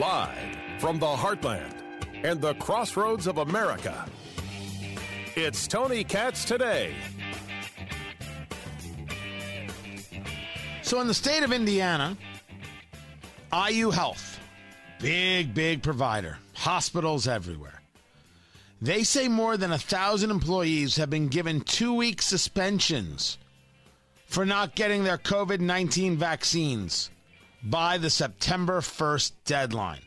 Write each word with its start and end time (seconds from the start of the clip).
Live 0.00 0.56
from 0.78 0.98
the 0.98 1.04
heartland 1.04 1.74
and 2.24 2.40
the 2.40 2.54
crossroads 2.54 3.26
of 3.26 3.36
America. 3.36 4.06
It's 5.36 5.68
Tony 5.68 6.04
Katz 6.04 6.46
today. 6.46 6.94
So, 10.80 11.02
in 11.02 11.06
the 11.06 11.12
state 11.12 11.42
of 11.42 11.52
Indiana, 11.52 12.16
IU 13.52 13.90
Health, 13.90 14.40
big, 15.00 15.52
big 15.52 15.82
provider, 15.82 16.38
hospitals 16.54 17.28
everywhere. 17.28 17.82
They 18.80 19.02
say 19.02 19.28
more 19.28 19.58
than 19.58 19.72
a 19.72 19.78
thousand 19.78 20.30
employees 20.30 20.96
have 20.96 21.10
been 21.10 21.28
given 21.28 21.60
two 21.60 21.92
week 21.92 22.22
suspensions 22.22 23.36
for 24.24 24.46
not 24.46 24.74
getting 24.74 25.04
their 25.04 25.18
COVID 25.18 25.60
19 25.60 26.16
vaccines 26.16 27.10
by 27.62 27.98
the 27.98 28.10
September 28.10 28.80
1st 28.80 29.32
deadline. 29.44 30.02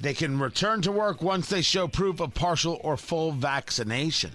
They 0.00 0.14
can 0.14 0.38
return 0.38 0.82
to 0.82 0.92
work 0.92 1.22
once 1.22 1.48
they 1.48 1.62
show 1.62 1.86
proof 1.86 2.20
of 2.20 2.34
partial 2.34 2.80
or 2.82 2.96
full 2.96 3.32
vaccination. 3.32 4.32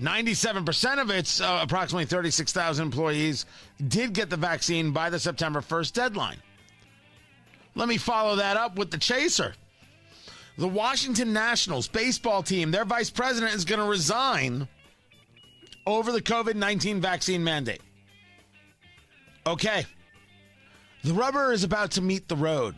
97% 0.00 1.00
of 1.00 1.10
its 1.10 1.40
uh, 1.40 1.60
approximately 1.62 2.04
36,000 2.04 2.84
employees 2.84 3.46
did 3.88 4.12
get 4.12 4.28
the 4.28 4.36
vaccine 4.36 4.92
by 4.92 5.08
the 5.08 5.18
September 5.18 5.60
1st 5.60 5.92
deadline. 5.94 6.36
Let 7.74 7.88
me 7.88 7.96
follow 7.96 8.36
that 8.36 8.56
up 8.56 8.76
with 8.76 8.90
the 8.90 8.98
chaser. 8.98 9.54
The 10.58 10.68
Washington 10.68 11.32
Nationals 11.32 11.88
baseball 11.88 12.42
team, 12.42 12.70
their 12.70 12.84
vice 12.84 13.10
president 13.10 13.54
is 13.54 13.64
going 13.64 13.80
to 13.80 13.86
resign 13.86 14.68
over 15.86 16.12
the 16.12 16.22
COVID 16.22 16.54
19 16.54 17.00
vaccine 17.00 17.44
mandate. 17.44 17.82
Okay. 19.46 19.86
The 21.04 21.14
rubber 21.14 21.52
is 21.52 21.62
about 21.62 21.92
to 21.92 22.02
meet 22.02 22.28
the 22.28 22.36
road. 22.36 22.74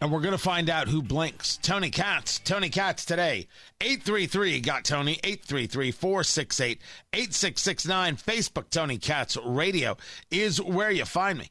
And 0.00 0.12
we're 0.12 0.20
going 0.20 0.32
to 0.32 0.38
find 0.38 0.68
out 0.68 0.88
who 0.88 1.02
blinks. 1.02 1.58
Tony 1.62 1.90
Katz. 1.90 2.38
Tony 2.38 2.68
Katz 2.68 3.04
today. 3.04 3.48
833 3.80 4.60
got 4.60 4.84
Tony. 4.84 5.18
833 5.24 5.90
468 5.90 6.80
8669. 7.12 8.16
Facebook 8.16 8.70
Tony 8.70 8.98
Katz 8.98 9.38
Radio 9.44 9.96
is 10.30 10.60
where 10.60 10.90
you 10.90 11.04
find 11.04 11.38
me. 11.38 11.50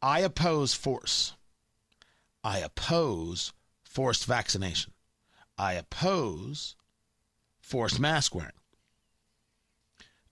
I 0.00 0.20
oppose 0.20 0.74
force. 0.74 1.34
I 2.44 2.58
oppose 2.58 3.52
forced 3.84 4.26
vaccination. 4.26 4.92
I 5.58 5.74
oppose 5.74 6.76
forced 7.60 8.00
mask 8.00 8.34
wearing. 8.34 8.52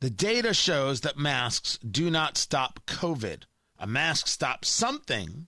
The 0.00 0.10
data 0.10 0.54
shows 0.54 1.02
that 1.02 1.18
masks 1.18 1.78
do 1.78 2.10
not 2.10 2.38
stop 2.38 2.80
COVID. 2.86 3.42
A 3.78 3.86
mask 3.86 4.28
stops 4.28 4.68
something. 4.68 5.46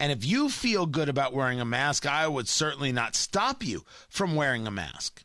And 0.00 0.10
if 0.10 0.24
you 0.24 0.48
feel 0.48 0.86
good 0.86 1.08
about 1.08 1.32
wearing 1.32 1.60
a 1.60 1.64
mask, 1.64 2.04
I 2.04 2.26
would 2.26 2.48
certainly 2.48 2.90
not 2.90 3.14
stop 3.14 3.64
you 3.64 3.84
from 4.08 4.34
wearing 4.34 4.66
a 4.66 4.72
mask. 4.72 5.24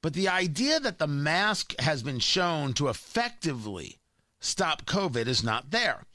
But 0.00 0.14
the 0.14 0.28
idea 0.28 0.80
that 0.80 0.98
the 0.98 1.06
mask 1.06 1.78
has 1.78 2.02
been 2.02 2.20
shown 2.20 2.72
to 2.74 2.88
effectively 2.88 4.00
stop 4.40 4.86
COVID 4.86 5.26
is 5.26 5.44
not 5.44 5.70
there. 5.70 6.06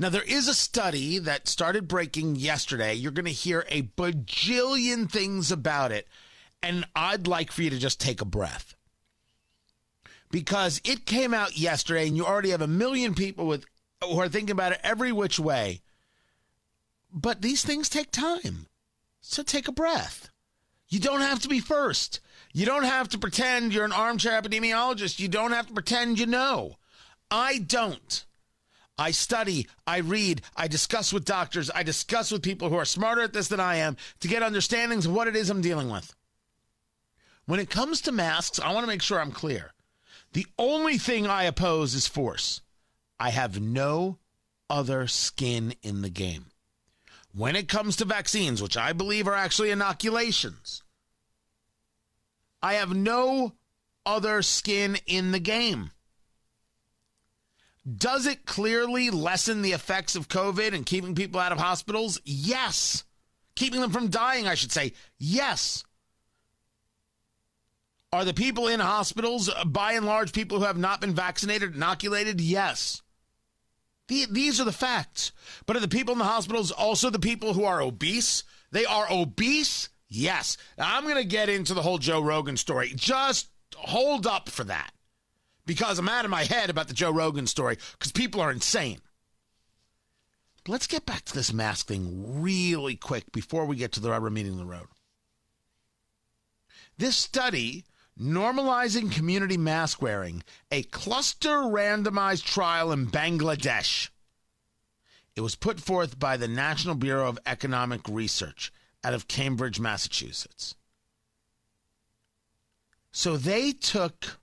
Now, 0.00 0.08
there 0.08 0.22
is 0.22 0.48
a 0.48 0.54
study 0.54 1.18
that 1.20 1.46
started 1.46 1.86
breaking 1.86 2.34
yesterday. 2.34 2.94
You're 2.94 3.12
going 3.12 3.26
to 3.26 3.30
hear 3.30 3.64
a 3.68 3.82
bajillion 3.82 5.10
things 5.10 5.52
about 5.52 5.92
it. 5.92 6.08
And 6.62 6.84
I'd 6.96 7.28
like 7.28 7.52
for 7.52 7.62
you 7.62 7.70
to 7.70 7.78
just 7.78 8.00
take 8.00 8.20
a 8.20 8.24
breath 8.24 8.74
because 10.32 10.80
it 10.84 11.06
came 11.06 11.32
out 11.32 11.56
yesterday 11.56 12.08
and 12.08 12.16
you 12.16 12.26
already 12.26 12.50
have 12.50 12.62
a 12.62 12.66
million 12.66 13.14
people 13.14 13.46
with 13.46 13.64
who 14.02 14.18
are 14.18 14.28
thinking 14.28 14.50
about 14.50 14.72
it 14.72 14.80
every 14.82 15.12
which 15.12 15.38
way. 15.38 15.82
But 17.12 17.42
these 17.42 17.64
things 17.64 17.88
take 17.88 18.10
time. 18.10 18.66
So 19.20 19.44
take 19.44 19.68
a 19.68 19.72
breath. 19.72 20.30
You 20.88 20.98
don't 20.98 21.20
have 21.20 21.38
to 21.40 21.48
be 21.48 21.60
first. 21.60 22.18
You 22.52 22.66
don't 22.66 22.82
have 22.82 23.08
to 23.10 23.18
pretend 23.18 23.72
you're 23.72 23.84
an 23.84 23.92
armchair 23.92 24.40
epidemiologist. 24.40 25.20
You 25.20 25.28
don't 25.28 25.52
have 25.52 25.68
to 25.68 25.74
pretend 25.74 26.18
you 26.18 26.26
know. 26.26 26.78
I 27.30 27.58
don't. 27.58 28.24
I 28.98 29.10
study, 29.10 29.68
I 29.86 29.98
read, 29.98 30.42
I 30.54 30.68
discuss 30.68 31.12
with 31.12 31.24
doctors, 31.24 31.70
I 31.74 31.82
discuss 31.82 32.30
with 32.30 32.42
people 32.42 32.68
who 32.68 32.76
are 32.76 32.84
smarter 32.84 33.22
at 33.22 33.32
this 33.32 33.48
than 33.48 33.60
I 33.60 33.76
am 33.76 33.96
to 34.20 34.28
get 34.28 34.42
understandings 34.42 35.06
of 35.06 35.14
what 35.14 35.28
it 35.28 35.34
is 35.34 35.48
I'm 35.48 35.62
dealing 35.62 35.88
with. 35.88 36.14
When 37.46 37.58
it 37.58 37.70
comes 37.70 38.02
to 38.02 38.12
masks, 38.12 38.60
I 38.60 38.72
want 38.72 38.84
to 38.84 38.88
make 38.88 39.02
sure 39.02 39.18
I'm 39.18 39.32
clear. 39.32 39.72
The 40.32 40.46
only 40.58 40.98
thing 40.98 41.26
I 41.26 41.44
oppose 41.44 41.94
is 41.94 42.06
force. 42.06 42.62
I 43.20 43.30
have 43.30 43.60
no 43.60 44.18
other 44.70 45.06
skin 45.06 45.74
in 45.82 46.02
the 46.02 46.10
game. 46.10 46.46
When 47.34 47.56
it 47.56 47.68
comes 47.68 47.96
to 47.96 48.04
vaccines, 48.04 48.62
which 48.62 48.76
I 48.76 48.92
believe 48.92 49.26
are 49.26 49.34
actually 49.34 49.70
inoculations, 49.70 50.82
I 52.62 52.74
have 52.74 52.94
no 52.94 53.54
other 54.04 54.42
skin 54.42 54.98
in 55.06 55.32
the 55.32 55.40
game. 55.40 55.90
Does 57.96 58.26
it 58.26 58.46
clearly 58.46 59.10
lessen 59.10 59.62
the 59.62 59.72
effects 59.72 60.14
of 60.14 60.28
COVID 60.28 60.72
and 60.74 60.86
keeping 60.86 61.14
people 61.14 61.40
out 61.40 61.52
of 61.52 61.58
hospitals? 61.58 62.20
Yes. 62.24 63.04
Keeping 63.56 63.80
them 63.80 63.90
from 63.90 64.08
dying, 64.08 64.46
I 64.46 64.54
should 64.54 64.72
say. 64.72 64.92
Yes. 65.18 65.84
Are 68.12 68.26
the 68.26 68.34
people 68.34 68.68
in 68.68 68.78
hospitals, 68.78 69.48
uh, 69.48 69.64
by 69.64 69.92
and 69.92 70.04
large, 70.04 70.32
people 70.32 70.58
who 70.58 70.66
have 70.66 70.76
not 70.76 71.00
been 71.00 71.14
vaccinated, 71.14 71.74
inoculated? 71.74 72.40
Yes. 72.40 73.00
The, 74.08 74.26
these 74.30 74.60
are 74.60 74.64
the 74.64 74.72
facts. 74.72 75.32
But 75.64 75.76
are 75.76 75.80
the 75.80 75.88
people 75.88 76.12
in 76.12 76.18
the 76.18 76.24
hospitals 76.24 76.70
also 76.70 77.08
the 77.08 77.18
people 77.18 77.54
who 77.54 77.64
are 77.64 77.80
obese? 77.80 78.44
They 78.70 78.84
are 78.84 79.06
obese? 79.10 79.88
Yes. 80.08 80.58
Now, 80.76 80.94
I'm 80.94 81.04
going 81.04 81.16
to 81.16 81.24
get 81.24 81.48
into 81.48 81.72
the 81.72 81.80
whole 81.80 81.96
Joe 81.96 82.20
Rogan 82.20 82.58
story. 82.58 82.92
Just 82.94 83.48
hold 83.76 84.26
up 84.26 84.50
for 84.50 84.64
that. 84.64 84.92
Because 85.64 85.98
I'm 85.98 86.08
out 86.08 86.26
of 86.26 86.30
my 86.30 86.44
head 86.44 86.68
about 86.68 86.88
the 86.88 86.94
Joe 86.94 87.12
Rogan 87.12 87.46
story, 87.46 87.78
because 87.92 88.12
people 88.12 88.42
are 88.42 88.50
insane. 88.50 89.00
But 90.64 90.72
let's 90.72 90.86
get 90.86 91.06
back 91.06 91.24
to 91.24 91.34
this 91.34 91.52
mask 91.52 91.86
thing 91.86 92.42
really 92.42 92.96
quick 92.96 93.32
before 93.32 93.64
we 93.64 93.76
get 93.76 93.92
to 93.92 94.00
the 94.00 94.10
rubber 94.10 94.28
meeting 94.28 94.58
the 94.58 94.66
road. 94.66 94.88
This 96.98 97.16
study 97.16 97.84
normalizing 98.20 99.10
community 99.10 99.56
mask 99.56 100.02
wearing, 100.02 100.42
a 100.70 100.82
cluster 100.84 101.48
randomized 101.48 102.44
trial 102.44 102.92
in 102.92 103.06
Bangladesh. 103.06 104.10
It 105.34 105.40
was 105.40 105.54
put 105.54 105.80
forth 105.80 106.18
by 106.18 106.36
the 106.36 106.48
National 106.48 106.94
Bureau 106.94 107.26
of 107.28 107.38
Economic 107.46 108.02
Research 108.08 108.70
out 109.02 109.14
of 109.14 109.28
Cambridge, 109.28 109.80
Massachusetts. 109.80 110.74
So 113.12 113.36
they 113.36 113.72
took 113.72 114.38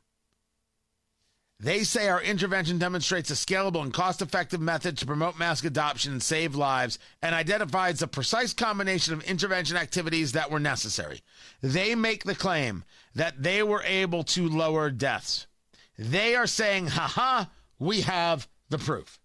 they 1.63 1.85
say 1.85 2.09
our 2.09 2.23
intervention 2.23 2.79
demonstrates 2.79 3.31
a 3.31 3.35
scalable 3.35 3.83
and 3.83 3.93
cost 3.93 4.23
effective 4.23 4.63
method 4.63 4.97
to 4.97 5.07
promote 5.07 5.39
mask 5.39 5.67
adoption 5.67 6.13
and 6.13 6.23
save 6.23 6.55
lives 6.55 6.99
and 7.21 7.35
identifies 7.35 7.99
the 7.99 8.07
precise 8.07 8.55
combination 8.55 9.13
of 9.13 9.23
intervention 9.25 9.77
activities 9.77 10.33
that 10.33 10.51
were 10.51 10.59
necessary. 10.59 11.21
They 11.61 11.95
make 11.95 12.25
the 12.25 12.35
claim 12.35 12.85
that 13.15 13.43
they 13.43 13.63
were 13.63 13.83
able 13.83 14.25
to 14.25 14.49
lower 14.49 14.91
deaths. 14.91 15.47
They 15.99 16.35
are 16.35 16.47
saying, 16.47 16.87
haha, 16.87 17.45
we 17.79 18.01
have 18.01 18.49
the 18.71 18.79
proof. 18.79 19.21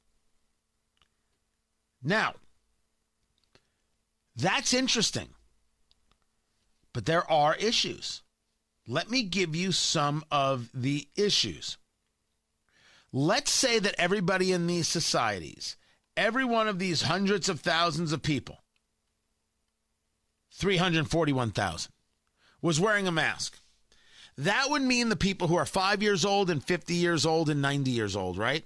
Now, 2.03 2.33
that's 4.35 4.73
interesting. 4.73 5.29
But 6.91 7.05
there 7.05 7.29
are 7.31 7.55
issues. 7.55 8.23
Let 8.85 9.09
me 9.09 9.23
give 9.23 9.55
you 9.55 9.71
some 9.71 10.25
of 10.29 10.69
the 10.73 11.07
issues. 11.15 11.77
Let's 13.17 13.50
say 13.50 13.79
that 13.79 13.95
everybody 13.97 14.51
in 14.51 14.67
these 14.67 14.89
societies, 14.89 15.77
every 16.17 16.44
one 16.44 16.67
of 16.67 16.79
these 16.79 17.03
hundreds 17.03 17.47
of 17.47 17.62
thousands 17.62 18.12
of 18.12 18.21
people, 18.21 18.57
341,000, 20.51 21.94
was 22.62 22.77
wearing 22.77 23.07
a 23.07 23.13
mask. 23.13 23.57
That 24.38 24.65
would 24.69 24.81
mean 24.81 25.07
the 25.07 25.15
people 25.15 25.47
who 25.47 25.56
are 25.56 25.65
five 25.65 26.03
years 26.03 26.25
old 26.25 26.50
and 26.50 26.62
50 26.62 26.94
years 26.94 27.25
old 27.25 27.50
and 27.50 27.62
90 27.62 27.89
years 27.89 28.17
old, 28.17 28.38
right? 28.38 28.65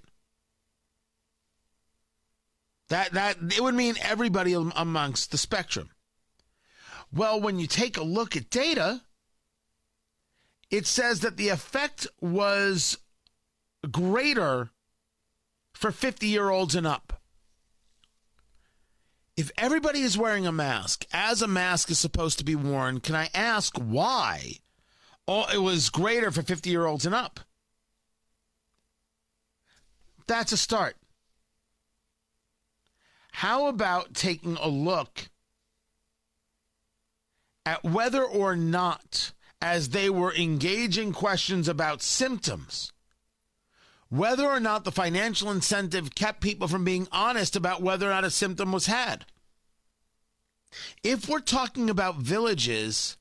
That, 2.88 3.12
that 3.12 3.38
it 3.56 3.62
would 3.62 3.75
mean 3.75 3.98
everybody 4.02 4.54
amongst 4.54 5.30
the 5.30 5.38
spectrum. 5.38 5.92
Well, 7.13 7.40
when 7.40 7.60
you 7.60 7.68
take 7.68 7.98
a 7.98 8.04
look 8.04 8.36
at 8.36 8.50
data, 8.50 9.04
it 10.72 10.88
says 10.88 11.19
that 11.19 11.38
the 11.38 11.50
effect 11.50 12.07
was 12.19 12.98
greater 13.90 14.72
for 15.74 15.92
50 15.92 16.28
year 16.28 16.50
olds 16.50 16.76
and 16.76 16.88
up. 16.88 17.22
If 19.38 19.52
everybody 19.58 20.02
is 20.02 20.18
wearing 20.18 20.46
a 20.46 20.52
mask, 20.52 21.06
as 21.14 21.42
a 21.42 21.48
mask 21.48 21.90
is 21.90 22.00
supposed 22.00 22.40
to 22.40 22.46
be 22.46 22.56
worn, 22.56 23.00
can 23.00 23.16
I 23.16 23.30
ask 23.34 23.78
why 23.78 24.56
oh, 25.28 25.46
it 25.54 25.60
was 25.60 25.90
greater 25.90 26.31
for 26.31 26.42
50 26.42 26.70
year 26.70 26.86
olds 26.86 27.06
and 27.06 27.16
up? 27.16 27.40
That's 30.28 30.52
a 30.52 30.58
start. 30.58 30.96
How 33.31 33.68
about 33.68 34.14
taking 34.14 34.58
a 34.58 34.68
look 34.68 35.30
at 37.66 37.84
whether 37.84 38.24
or 38.24 38.56
not, 38.56 39.31
as 39.62 39.90
they 39.90 40.10
were 40.10 40.34
engaging 40.34 41.14
questions 41.14 41.68
about 41.68 42.02
symptoms, 42.02 42.92
whether 44.10 44.48
or 44.48 44.60
not 44.60 44.84
the 44.84 44.92
financial 44.92 45.52
incentive 45.52 46.16
kept 46.16 46.42
people 46.42 46.68
from 46.68 46.84
being 46.84 47.08
honest 47.12 47.56
about 47.56 47.82
whether 47.82 48.08
or 48.08 48.14
not 48.14 48.24
a 48.24 48.32
symptom 48.32 48.72
was 48.72 48.88
had? 48.88 49.26
If 51.04 51.28
we're 51.28 51.40
talking 51.40 51.90
about 51.90 52.18
villages 52.18 53.18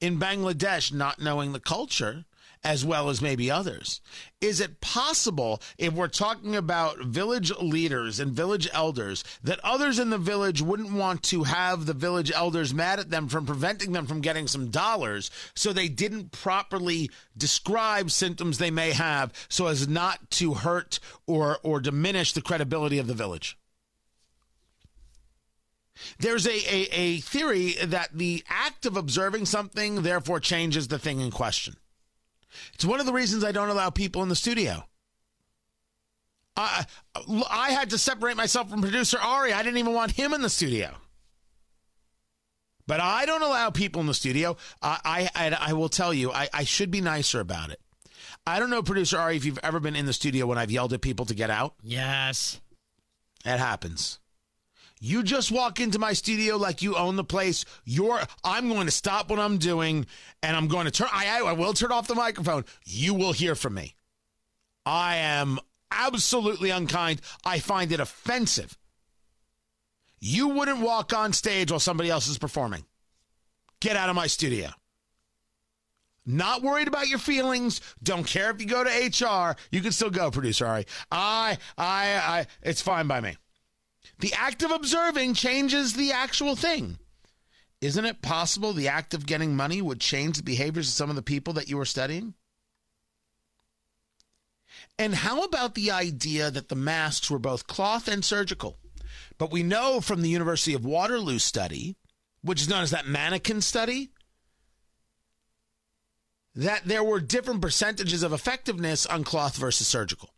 in 0.00 0.18
Bangladesh 0.18 0.92
not 0.92 1.20
knowing 1.20 1.52
the 1.52 1.60
culture, 1.60 2.24
as 2.68 2.84
well 2.84 3.08
as 3.08 3.22
maybe 3.22 3.50
others. 3.50 4.02
Is 4.42 4.60
it 4.60 4.82
possible, 4.82 5.62
if 5.78 5.94
we're 5.94 6.06
talking 6.06 6.54
about 6.54 6.98
village 6.98 7.50
leaders 7.62 8.20
and 8.20 8.30
village 8.30 8.68
elders, 8.74 9.24
that 9.42 9.58
others 9.64 9.98
in 9.98 10.10
the 10.10 10.18
village 10.18 10.60
wouldn't 10.60 10.92
want 10.92 11.22
to 11.24 11.44
have 11.44 11.86
the 11.86 11.94
village 11.94 12.30
elders 12.30 12.74
mad 12.74 13.00
at 13.00 13.08
them 13.08 13.26
from 13.26 13.46
preventing 13.46 13.92
them 13.92 14.06
from 14.06 14.20
getting 14.20 14.46
some 14.46 14.68
dollars 14.68 15.30
so 15.54 15.72
they 15.72 15.88
didn't 15.88 16.30
properly 16.30 17.10
describe 17.38 18.10
symptoms 18.10 18.58
they 18.58 18.70
may 18.70 18.92
have 18.92 19.32
so 19.48 19.66
as 19.68 19.88
not 19.88 20.30
to 20.32 20.52
hurt 20.52 21.00
or, 21.26 21.60
or 21.62 21.80
diminish 21.80 22.34
the 22.34 22.42
credibility 22.42 22.98
of 22.98 23.06
the 23.06 23.14
village? 23.14 23.56
There's 26.18 26.46
a, 26.46 26.50
a, 26.50 26.88
a 26.92 27.20
theory 27.20 27.76
that 27.82 28.10
the 28.12 28.44
act 28.46 28.84
of 28.84 28.98
observing 28.98 29.46
something 29.46 30.02
therefore 30.02 30.38
changes 30.38 30.88
the 30.88 30.98
thing 30.98 31.20
in 31.20 31.30
question. 31.30 31.76
It's 32.74 32.84
one 32.84 33.00
of 33.00 33.06
the 33.06 33.12
reasons 33.12 33.44
I 33.44 33.52
don't 33.52 33.68
allow 33.68 33.90
people 33.90 34.22
in 34.22 34.28
the 34.28 34.36
studio. 34.36 34.84
I, 36.56 36.86
I 37.50 37.70
had 37.70 37.90
to 37.90 37.98
separate 37.98 38.36
myself 38.36 38.68
from 38.70 38.82
producer 38.82 39.18
Ari. 39.18 39.52
I 39.52 39.62
didn't 39.62 39.78
even 39.78 39.94
want 39.94 40.12
him 40.12 40.34
in 40.34 40.42
the 40.42 40.50
studio. 40.50 40.90
But 42.86 43.00
I 43.00 43.26
don't 43.26 43.42
allow 43.42 43.70
people 43.70 44.00
in 44.00 44.06
the 44.06 44.14
studio. 44.14 44.56
I, 44.82 45.28
I, 45.34 45.56
I 45.60 45.72
will 45.74 45.90
tell 45.90 46.12
you, 46.12 46.32
I, 46.32 46.48
I 46.52 46.64
should 46.64 46.90
be 46.90 47.00
nicer 47.00 47.38
about 47.38 47.70
it. 47.70 47.80
I 48.46 48.58
don't 48.58 48.70
know, 48.70 48.82
producer 48.82 49.18
Ari, 49.18 49.36
if 49.36 49.44
you've 49.44 49.60
ever 49.62 49.78
been 49.78 49.94
in 49.94 50.06
the 50.06 50.12
studio 50.12 50.46
when 50.46 50.56
I've 50.58 50.70
yelled 50.70 50.94
at 50.94 51.02
people 51.02 51.26
to 51.26 51.34
get 51.34 51.50
out. 51.50 51.74
Yes. 51.82 52.60
It 53.44 53.58
happens. 53.58 54.18
You 55.00 55.22
just 55.22 55.52
walk 55.52 55.80
into 55.80 55.98
my 55.98 56.12
studio 56.12 56.56
like 56.56 56.82
you 56.82 56.96
own 56.96 57.16
the 57.16 57.24
place. 57.24 57.64
You're 57.84 58.20
I'm 58.42 58.68
going 58.68 58.86
to 58.86 58.92
stop 58.92 59.30
what 59.30 59.38
I'm 59.38 59.58
doing 59.58 60.06
and 60.42 60.56
I'm 60.56 60.68
going 60.68 60.86
to 60.86 60.90
turn 60.90 61.08
I 61.12 61.40
I 61.40 61.52
will 61.52 61.72
turn 61.72 61.92
off 61.92 62.08
the 62.08 62.14
microphone. 62.14 62.64
You 62.84 63.14
will 63.14 63.32
hear 63.32 63.54
from 63.54 63.74
me. 63.74 63.94
I 64.84 65.16
am 65.16 65.58
absolutely 65.90 66.70
unkind. 66.70 67.20
I 67.44 67.58
find 67.58 67.92
it 67.92 68.00
offensive. 68.00 68.76
You 70.20 70.48
wouldn't 70.48 70.80
walk 70.80 71.12
on 71.12 71.32
stage 71.32 71.70
while 71.70 71.80
somebody 71.80 72.10
else 72.10 72.26
is 72.26 72.38
performing. 72.38 72.84
Get 73.80 73.96
out 73.96 74.08
of 74.08 74.16
my 74.16 74.26
studio. 74.26 74.70
Not 76.26 76.62
worried 76.62 76.88
about 76.88 77.08
your 77.08 77.18
feelings. 77.18 77.80
Don't 78.02 78.26
care 78.26 78.50
if 78.50 78.60
you 78.60 78.66
go 78.66 78.84
to 78.84 78.90
HR. 78.90 79.56
You 79.70 79.80
can 79.80 79.92
still 79.92 80.10
go, 80.10 80.30
producer 80.30 80.66
Ari. 80.66 80.86
I, 81.10 81.56
I, 81.78 82.06
I, 82.16 82.46
it's 82.62 82.82
fine 82.82 83.06
by 83.06 83.20
me. 83.20 83.36
The 84.18 84.32
act 84.34 84.62
of 84.62 84.70
observing 84.70 85.34
changes 85.34 85.94
the 85.94 86.12
actual 86.12 86.56
thing. 86.56 86.98
Isn't 87.80 88.04
it 88.04 88.22
possible 88.22 88.72
the 88.72 88.88
act 88.88 89.14
of 89.14 89.26
getting 89.26 89.54
money 89.54 89.80
would 89.80 90.00
change 90.00 90.36
the 90.36 90.42
behaviors 90.42 90.88
of 90.88 90.94
some 90.94 91.10
of 91.10 91.16
the 91.16 91.22
people 91.22 91.52
that 91.54 91.68
you 91.68 91.76
were 91.76 91.84
studying? 91.84 92.34
And 94.98 95.14
how 95.14 95.44
about 95.44 95.74
the 95.74 95.92
idea 95.92 96.50
that 96.50 96.68
the 96.68 96.74
masks 96.74 97.30
were 97.30 97.38
both 97.38 97.68
cloth 97.68 98.08
and 98.08 98.24
surgical? 98.24 98.78
But 99.38 99.52
we 99.52 99.62
know 99.62 100.00
from 100.00 100.22
the 100.22 100.28
University 100.28 100.74
of 100.74 100.84
Waterloo 100.84 101.38
study, 101.38 101.96
which 102.42 102.60
is 102.60 102.68
known 102.68 102.82
as 102.82 102.90
that 102.90 103.06
mannequin 103.06 103.60
study, 103.60 104.10
that 106.56 106.84
there 106.84 107.04
were 107.04 107.20
different 107.20 107.62
percentages 107.62 108.24
of 108.24 108.32
effectiveness 108.32 109.06
on 109.06 109.22
cloth 109.22 109.56
versus 109.56 109.86
surgical. 109.86 110.30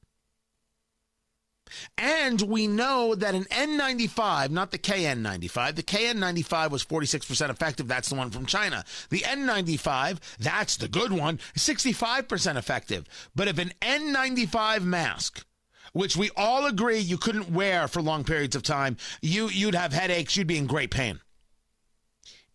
And 1.97 2.41
we 2.43 2.67
know 2.67 3.15
that 3.15 3.35
an 3.35 3.45
N95, 3.45 4.51
not 4.51 4.71
the 4.71 4.79
KN95, 4.79 5.77
the 5.77 5.83
KN95 5.83 6.71
was 6.71 6.85
46% 6.85 7.51
effective. 7.51 7.89
That's 7.89 8.09
the 8.09 8.15
one 8.15 8.31
from 8.31 8.47
China. 8.47 8.85
The 9.11 9.21
N95, 9.21 10.19
that's 10.39 10.77
the 10.77 10.89
good 10.89 11.13
one, 11.13 11.39
65% 11.57 12.57
effective. 12.57 13.07
But 13.35 13.49
if 13.49 13.59
an 13.59 13.73
N95 13.81 14.83
mask, 14.83 15.45
which 15.93 16.17
we 16.17 16.31
all 16.37 16.67
agree 16.67 16.99
you 16.99 17.19
couldn't 17.19 17.51
wear 17.51 17.89
for 17.89 18.03
long 18.03 18.25
periods 18.25 18.57
of 18.57 18.63
time, 18.63 18.97
you, 19.21 19.49
you'd 19.49 19.75
have 19.75 19.93
headaches, 19.93 20.37
you'd 20.37 20.47
be 20.47 20.59
in 20.59 20.67
great 20.67 20.91
pain. 20.91 21.21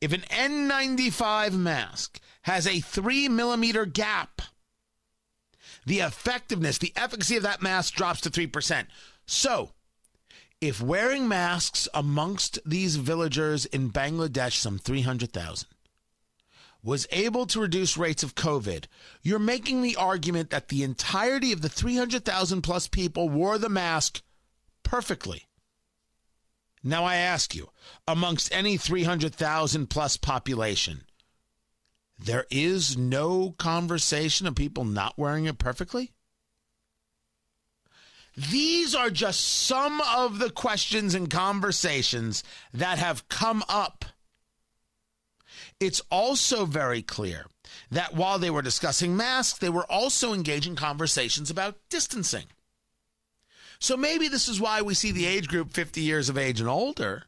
If 0.01 0.13
an 0.13 0.21
N95 0.21 1.53
mask 1.53 2.19
has 2.43 2.67
a 2.67 2.79
three 2.79 3.27
millimeter 3.27 3.85
gap, 3.85 4.41
the 5.85 5.99
effectiveness, 5.99 6.77
the 6.77 6.93
efficacy 6.95 7.37
of 7.37 7.43
that 7.43 7.61
mask 7.61 7.93
drops 7.93 8.21
to 8.21 8.29
3%. 8.29 8.87
So, 9.25 9.71
if 10.61 10.81
wearing 10.81 11.27
masks 11.27 11.87
amongst 11.93 12.59
these 12.65 12.95
villagers 12.95 13.65
in 13.65 13.91
Bangladesh, 13.91 14.53
some 14.53 14.79
300,000, 14.79 15.67
was 16.81 17.07
able 17.11 17.45
to 17.47 17.59
reduce 17.59 17.97
rates 17.97 18.23
of 18.23 18.35
COVID, 18.35 18.85
you're 19.21 19.39
making 19.39 19.81
the 19.81 19.95
argument 19.95 20.51
that 20.51 20.69
the 20.69 20.83
entirety 20.83 21.51
of 21.51 21.61
the 21.61 21.69
300,000 21.69 22.61
plus 22.61 22.87
people 22.87 23.27
wore 23.27 23.57
the 23.57 23.69
mask 23.69 24.21
perfectly. 24.83 25.47
Now 26.83 27.03
I 27.03 27.15
ask 27.15 27.55
you, 27.55 27.69
amongst 28.07 28.53
any 28.53 28.77
300,000 28.77 29.87
plus 29.89 30.17
population, 30.17 31.03
there 32.17 32.45
is 32.49 32.97
no 32.97 33.51
conversation 33.57 34.47
of 34.47 34.55
people 34.55 34.85
not 34.85 35.17
wearing 35.17 35.45
it 35.45 35.57
perfectly? 35.57 36.11
These 38.37 38.93
are 38.93 39.09
just 39.09 39.39
some 39.39 40.01
of 40.01 40.39
the 40.39 40.49
questions 40.49 41.15
and 41.15 41.29
conversations 41.29 42.43
that 42.73 42.97
have 42.97 43.27
come 43.29 43.63
up. 43.69 44.05
It's 45.79 46.01
also 46.11 46.65
very 46.65 47.01
clear 47.01 47.45
that 47.91 48.13
while 48.13 48.39
they 48.39 48.49
were 48.49 48.61
discussing 48.61 49.15
masks, 49.15 49.59
they 49.59 49.69
were 49.69 49.89
also 49.89 50.33
engaging 50.33 50.75
conversations 50.75 51.49
about 51.49 51.77
distancing. 51.89 52.45
So 53.79 53.95
maybe 53.95 54.27
this 54.27 54.47
is 54.47 54.59
why 54.59 54.81
we 54.81 54.93
see 54.93 55.11
the 55.11 55.25
age 55.25 55.47
group 55.47 55.71
50 55.71 56.01
years 56.01 56.29
of 56.29 56.37
age 56.37 56.59
and 56.59 56.69
older 56.69 57.23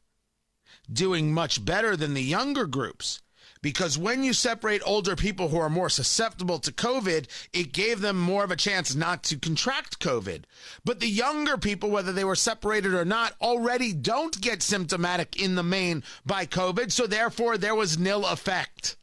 doing 0.92 1.34
much 1.34 1.64
better 1.64 1.96
than 1.96 2.14
the 2.14 2.24
younger 2.24 2.66
groups 2.66 3.22
because 3.62 3.98
when 3.98 4.24
you 4.24 4.34
separate 4.34 4.82
older 4.86 5.16
people 5.16 5.50
who 5.50 5.58
are 5.58 5.70
more 5.70 5.90
susceptible 5.90 6.60
to 6.60 6.72
COVID, 6.72 7.28
it 7.54 7.74
gave 7.74 8.02
them 8.02 8.20
more 8.20 8.44
of 8.44 8.52
a 8.52 8.56
chance 8.56 8.96
not 8.96 9.24
to 9.24 9.38
contract 9.38 10.00
COVID. 10.00 10.44
But 10.86 11.00
the 11.00 11.08
younger 11.08 11.58
people, 11.58 11.90
whether 11.90 12.12
they 12.12 12.24
were 12.24 12.36
separated 12.36 12.94
or 12.94 13.06
not, 13.06 13.34
already 13.42 13.94
don't 13.94 14.40
get 14.42 14.62
symptomatic 14.62 15.42
in 15.42 15.56
the 15.56 15.64
main 15.64 16.04
by 16.26 16.46
COVID. 16.46 16.92
So 16.92 17.08
therefore, 17.08 17.58
there 17.58 17.76
was 17.76 17.98
nil 17.98 18.26
effect. 18.26 18.98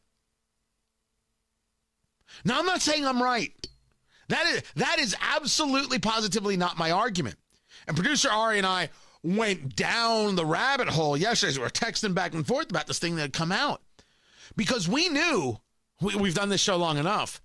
Now, 2.45 2.59
I'm 2.59 2.67
not 2.67 2.83
saying 2.83 3.07
I'm 3.07 3.23
right. 3.23 3.53
That 4.29 4.47
is, 4.47 4.63
that 4.77 4.99
is 4.99 5.17
absolutely 5.21 5.99
positively 5.99 6.57
not 6.57 6.79
my 6.79 6.91
argument. 6.91 7.37
And 7.87 7.97
producer 7.97 8.31
Ari 8.31 8.59
and 8.59 8.67
I 8.67 8.91
went 9.23 9.75
down 9.77 10.37
the 10.37 10.47
rabbit 10.47 10.89
hole 10.89 11.17
yesterday. 11.17 11.57
We 11.57 11.63
were 11.63 11.71
texting 11.71 12.15
back 12.15 12.35
and 12.35 12.47
forth 12.47 12.71
about 12.71 12.87
this 12.87 12.99
thing 12.99 13.17
that 13.17 13.23
had 13.23 13.33
come 13.33 13.53
out. 13.53 13.81
Because 14.57 14.89
we 14.89 15.09
knew 15.09 15.59
we, 16.01 16.17
we've 16.17 16.35
done 16.35 16.49
this 16.49 16.61
show 16.61 16.77
long 16.77 16.99
enough. 16.99 17.41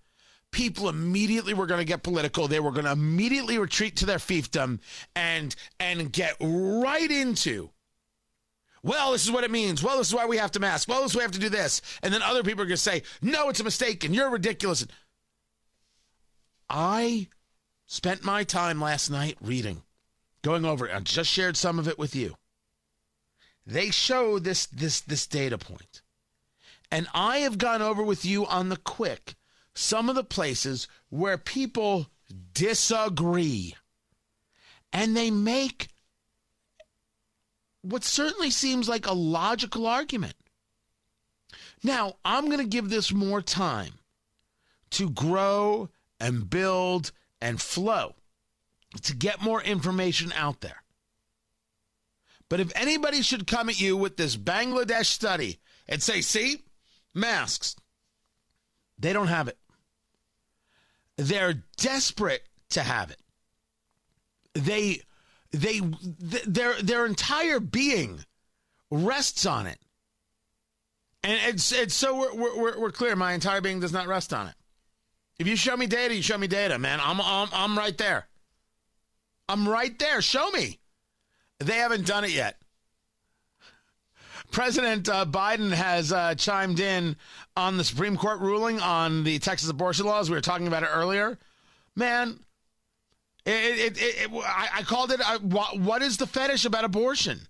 People 0.52 0.90
immediately 0.90 1.54
were 1.54 1.68
going 1.68 1.80
to 1.80 1.86
get 1.86 2.02
political. 2.02 2.48
They 2.48 2.60
were 2.60 2.72
going 2.72 2.86
to 2.86 2.92
immediately 2.92 3.60
retreat 3.60 3.96
to 3.98 4.06
their 4.06 4.18
fiefdom 4.18 4.80
and 5.16 5.56
and 5.80 6.12
get 6.12 6.36
right 6.40 7.10
into. 7.12 7.70
Well, 8.82 9.12
this 9.12 9.26
is 9.26 9.32
what 9.32 9.44
it 9.44 9.52
means. 9.52 9.84
Well, 9.84 9.98
this 9.98 10.08
is 10.08 10.16
why 10.16 10.26
we 10.26 10.38
have 10.38 10.52
to 10.52 10.60
mask. 10.60 10.88
Well, 10.88 11.04
this 11.04 11.12
is 11.12 11.16
why 11.16 11.20
we 11.20 11.24
have 11.24 11.32
to 11.34 11.40
do 11.40 11.50
this. 11.50 11.82
And 12.02 12.14
then 12.14 12.22
other 12.22 12.44
people 12.44 12.62
are 12.62 12.66
going 12.66 12.78
to 12.78 12.78
say, 12.78 13.04
"No, 13.22 13.50
it's 13.50 13.60
a 13.60 13.64
mistake, 13.64 14.04
and 14.04 14.16
you're 14.16 14.30
ridiculous." 14.30 14.88
I 16.70 17.28
spent 17.86 18.24
my 18.24 18.44
time 18.44 18.80
last 18.80 19.10
night 19.10 19.38
reading, 19.42 19.84
going 20.42 20.66
over 20.66 20.88
it. 20.88 20.96
I 20.96 21.00
just 21.00 21.30
shared 21.30 21.58
some 21.58 21.80
of 21.80 21.88
it 21.88 22.00
with 22.00 22.16
you. 22.16 22.36
They 23.66 23.92
show 23.92 24.40
this 24.40 24.66
this 24.68 25.02
this 25.02 25.28
data 25.28 25.58
point. 25.58 26.02
And 26.92 27.08
I 27.14 27.40
have 27.40 27.58
gone 27.58 27.82
over 27.82 28.04
with 28.04 28.26
you 28.26 28.46
on 28.46 28.70
the 28.70 28.78
quick 28.78 29.36
some 29.74 30.10
of 30.10 30.16
the 30.16 30.24
places 30.24 30.88
where 31.10 31.38
people 31.38 32.08
disagree. 32.54 33.76
And 34.92 35.16
they 35.16 35.32
make 35.32 35.90
what 37.82 38.04
certainly 38.04 38.50
seems 38.50 38.90
like 38.90 39.08
a 39.08 39.14
logical 39.14 39.88
argument. 39.88 40.36
Now, 41.84 42.16
I'm 42.26 42.46
going 42.46 42.60
to 42.60 42.66
give 42.66 42.90
this 42.90 43.14
more 43.14 43.42
time 43.42 43.94
to 44.92 45.10
grow 45.10 45.90
and 46.20 46.50
build 46.50 47.12
and 47.40 47.62
flow 47.62 48.16
to 49.02 49.16
get 49.16 49.42
more 49.42 49.62
information 49.62 50.34
out 50.36 50.62
there. 50.62 50.84
But 52.50 52.60
if 52.60 52.72
anybody 52.76 53.22
should 53.22 53.48
come 53.48 53.70
at 53.70 53.80
you 53.80 53.96
with 53.96 54.18
this 54.18 54.36
Bangladesh 54.36 55.06
study 55.06 55.60
and 55.88 56.02
say, 56.02 56.22
see, 56.22 56.64
masks, 57.14 57.76
they 58.98 59.14
don't 59.14 59.28
have 59.28 59.48
it. 59.48 59.58
They're 61.18 61.64
desperate 61.78 62.44
to 62.70 62.82
have 62.82 63.12
it. 63.12 63.20
They, 64.54 65.02
they, 65.52 65.80
th- 65.80 66.44
their, 66.46 66.82
their 66.82 67.06
entire 67.06 67.60
being 67.60 68.24
rests 68.90 69.46
on 69.46 69.68
it. 69.68 69.80
And 71.24 71.38
it's, 71.48 71.72
it's 71.72 71.94
so 71.94 72.34
we're, 72.34 72.56
we're, 72.58 72.80
we're 72.80 72.92
clear. 72.92 73.16
My 73.16 73.34
entire 73.34 73.62
being 73.62 73.80
does 73.80 73.92
not 73.92 74.08
rest 74.08 74.34
on 74.34 74.48
it. 74.48 74.56
If 75.38 75.48
you 75.48 75.56
show 75.56 75.76
me 75.76 75.88
data, 75.88 76.16
you 76.16 76.22
show 76.22 76.38
me 76.38 76.48
data, 76.48 76.78
man. 76.78 77.00
I'm, 77.02 77.20
I'm, 77.22 77.50
I'm 77.54 77.78
right 77.78 77.98
there. 77.98 78.28
I'm 79.48 79.68
right 79.68 79.98
there. 79.98 80.22
Show 80.22 80.50
me. 80.52 80.80
They 81.60 81.76
haven't 81.76 82.06
done 82.06 82.24
it 82.24 82.32
yet. 82.32 82.59
President 84.52 85.08
uh, 85.08 85.26
Biden 85.26 85.72
has 85.72 86.12
uh, 86.12 86.34
chimed 86.36 86.80
in 86.80 87.16
on 87.56 87.78
the 87.78 87.84
Supreme 87.84 88.18
Court 88.18 88.40
ruling 88.40 88.80
on 88.80 89.24
the 89.24 89.40
Texas 89.40 89.70
abortion 89.70 90.06
laws. 90.06 90.30
We 90.30 90.36
were 90.36 90.42
talking 90.42 90.68
about 90.68 90.84
it 90.84 90.90
earlier. 90.92 91.38
Man, 91.96 92.40
it, 93.46 93.98
it, 93.98 94.02
it, 94.02 94.32
I, 94.34 94.70
I, 94.78 94.84
called 94.84 95.12
it, 95.12 95.22
uh, 95.22 95.40
what, 95.40 95.80
what 95.80 96.02
is 96.02 96.18
the 96.18 96.28
fetish 96.28 96.66
about 96.66 96.84
abortion? 96.84 97.42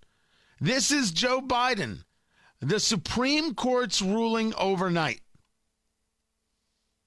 This 0.59 0.91
is 0.91 1.11
Joe 1.11 1.41
Biden. 1.41 2.03
The 2.59 2.79
Supreme 2.79 3.55
Court's 3.55 4.01
ruling 4.01 4.53
overnight. 4.55 5.21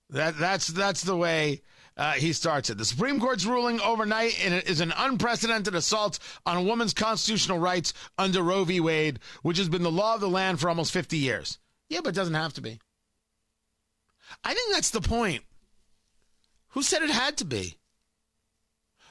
That, 0.09 0.39
that's, 0.39 0.69
that's 0.69 1.03
the 1.03 1.17
way 1.17 1.63
uh, 1.97 2.13
he 2.13 2.33
starts 2.33 2.71
it. 2.71 2.79
The 2.79 2.85
Supreme 2.85 3.21
Court's 3.21 3.45
ruling 3.45 3.81
overnight 3.81 4.39
is 4.45 4.81
an 4.81 4.93
unprecedented 4.97 5.75
assault 5.75 6.19
on 6.47 6.57
a 6.57 6.63
woman's 6.63 6.95
constitutional 6.95 7.59
rights 7.59 7.93
under 8.19 8.43
Roe 8.43 8.65
v. 8.65 8.81
Wade, 8.81 9.19
which 9.43 9.59
has 9.59 9.69
been 9.69 9.83
the 9.83 9.91
law 9.91 10.15
of 10.15 10.21
the 10.21 10.29
land 10.29 10.61
for 10.61 10.69
almost 10.69 10.93
50 10.93 11.17
years. 11.17 11.59
Yeah, 11.89 12.01
but 12.03 12.11
it 12.11 12.17
doesn't 12.17 12.35
have 12.35 12.55
to 12.55 12.63
be. 12.63 12.81
I 14.43 14.55
think 14.55 14.73
that's 14.73 14.91
the 14.91 15.01
point. 15.01 15.43
Who 16.69 16.83
said 16.83 17.03
it 17.03 17.11
had 17.11 17.37
to 17.39 17.45
be? 17.45 17.77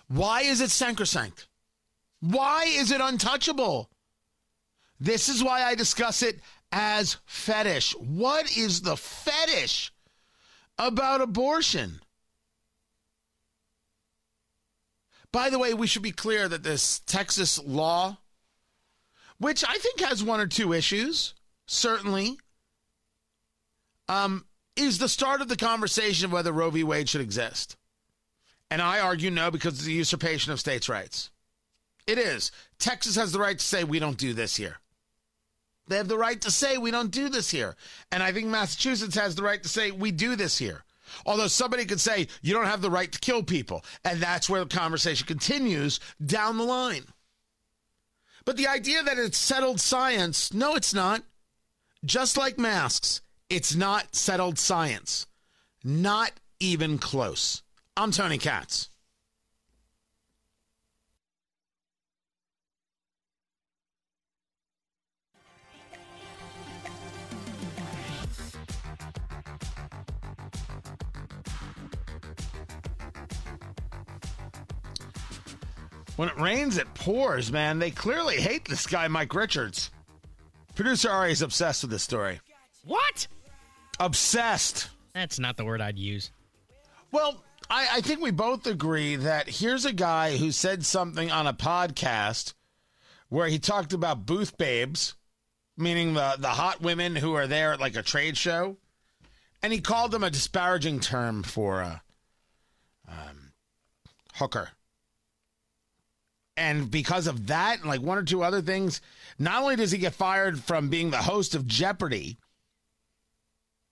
Why 0.07 0.41
is 0.41 0.61
it 0.61 0.71
sacrosanct? 0.71 1.47
Why 2.19 2.65
is 2.67 2.91
it 2.91 3.01
untouchable? 3.01 3.89
This 4.99 5.29
is 5.29 5.43
why 5.43 5.63
I 5.63 5.75
discuss 5.75 6.21
it 6.21 6.39
as 6.71 7.17
fetish. 7.25 7.93
What 7.97 8.55
is 8.55 8.81
the 8.81 8.97
fetish 8.97 9.91
about 10.77 11.21
abortion? 11.21 12.01
By 15.31 15.49
the 15.49 15.59
way, 15.59 15.73
we 15.73 15.87
should 15.87 16.01
be 16.01 16.11
clear 16.11 16.47
that 16.47 16.63
this 16.63 16.99
Texas 16.99 17.57
law, 17.63 18.17
which 19.37 19.63
I 19.67 19.77
think 19.77 20.01
has 20.01 20.23
one 20.23 20.39
or 20.39 20.47
two 20.47 20.73
issues, 20.73 21.33
certainly, 21.67 22.37
um, 24.09 24.45
is 24.75 24.97
the 24.97 25.09
start 25.09 25.41
of 25.41 25.47
the 25.47 25.55
conversation 25.55 26.25
of 26.25 26.31
whether 26.31 26.51
Roe 26.51 26.69
v. 26.69 26.83
Wade 26.83 27.07
should 27.07 27.21
exist. 27.21 27.77
And 28.69 28.81
I 28.81 28.99
argue 28.99 29.31
no 29.31 29.51
because 29.51 29.75
it's 29.75 29.83
the 29.85 29.93
usurpation 29.93 30.51
of 30.51 30.59
states' 30.59 30.89
rights. 30.89 31.29
It 32.07 32.17
is. 32.17 32.51
Texas 32.79 33.15
has 33.15 33.31
the 33.31 33.39
right 33.39 33.57
to 33.57 33.65
say 33.65 33.83
we 33.83 33.99
don't 33.99 34.17
do 34.17 34.33
this 34.33 34.55
here. 34.55 34.77
They 35.87 35.97
have 35.97 36.07
the 36.07 36.17
right 36.17 36.39
to 36.41 36.51
say 36.51 36.77
we 36.77 36.91
don't 36.91 37.11
do 37.11 37.29
this 37.29 37.49
here. 37.51 37.75
And 38.11 38.23
I 38.23 38.31
think 38.31 38.47
Massachusetts 38.47 39.15
has 39.15 39.35
the 39.35 39.43
right 39.43 39.61
to 39.61 39.69
say 39.69 39.91
we 39.91 40.11
do 40.11 40.35
this 40.35 40.57
here. 40.57 40.83
Although 41.25 41.47
somebody 41.47 41.85
could 41.85 41.99
say 41.99 42.27
you 42.41 42.53
don't 42.53 42.65
have 42.65 42.81
the 42.81 42.89
right 42.89 43.11
to 43.11 43.19
kill 43.19 43.43
people. 43.43 43.83
And 44.03 44.21
that's 44.21 44.49
where 44.49 44.63
the 44.63 44.75
conversation 44.75 45.27
continues 45.27 45.99
down 46.23 46.57
the 46.57 46.63
line. 46.63 47.05
But 48.45 48.57
the 48.57 48.67
idea 48.67 49.03
that 49.03 49.17
it's 49.17 49.37
settled 49.37 49.79
science, 49.79 50.53
no, 50.53 50.75
it's 50.75 50.93
not. 50.93 51.23
Just 52.03 52.37
like 52.37 52.57
masks, 52.57 53.21
it's 53.49 53.75
not 53.75 54.15
settled 54.15 54.57
science. 54.57 55.27
Not 55.83 56.31
even 56.59 56.97
close. 56.97 57.61
I'm 57.97 58.11
Tony 58.11 58.37
Katz. 58.37 58.90
When 76.21 76.29
it 76.29 76.39
rains, 76.39 76.77
it 76.77 76.93
pours, 76.93 77.51
man. 77.51 77.79
They 77.79 77.89
clearly 77.89 78.35
hate 78.35 78.65
this 78.65 78.85
guy, 78.85 79.07
Mike 79.07 79.33
Richards. 79.33 79.89
Producer 80.75 81.09
Ari 81.09 81.31
is 81.31 81.41
obsessed 81.41 81.81
with 81.81 81.89
this 81.89 82.03
story. 82.03 82.39
What? 82.85 83.25
Obsessed. 83.99 84.91
That's 85.15 85.39
not 85.39 85.57
the 85.57 85.65
word 85.65 85.81
I'd 85.81 85.97
use. 85.97 86.29
Well, 87.11 87.43
I, 87.71 87.87
I 87.93 88.01
think 88.01 88.21
we 88.21 88.29
both 88.29 88.67
agree 88.67 89.15
that 89.15 89.49
here's 89.49 89.83
a 89.83 89.93
guy 89.93 90.37
who 90.37 90.51
said 90.51 90.85
something 90.85 91.31
on 91.31 91.47
a 91.47 91.55
podcast 91.55 92.53
where 93.29 93.47
he 93.47 93.57
talked 93.57 93.91
about 93.91 94.27
booth 94.27 94.59
babes, 94.59 95.15
meaning 95.75 96.13
the, 96.13 96.35
the 96.37 96.49
hot 96.49 96.81
women 96.81 97.15
who 97.15 97.33
are 97.33 97.47
there 97.47 97.73
at 97.73 97.79
like 97.79 97.95
a 97.95 98.03
trade 98.03 98.37
show. 98.37 98.77
And 99.63 99.73
he 99.73 99.81
called 99.81 100.11
them 100.11 100.23
a 100.23 100.29
disparaging 100.29 100.99
term 100.99 101.41
for 101.41 101.81
a 101.81 102.03
um, 103.07 103.53
hooker 104.35 104.69
and 106.61 106.91
because 106.91 107.25
of 107.25 107.47
that, 107.47 107.79
and 107.79 107.89
like 107.89 108.01
one 108.01 108.19
or 108.19 108.23
two 108.23 108.43
other 108.43 108.61
things, 108.61 109.01
not 109.39 109.63
only 109.63 109.75
does 109.75 109.89
he 109.89 109.97
get 109.97 110.13
fired 110.13 110.59
from 110.59 110.89
being 110.89 111.09
the 111.09 111.17
host 111.17 111.55
of 111.55 111.65
Jeopardy, 111.65 112.37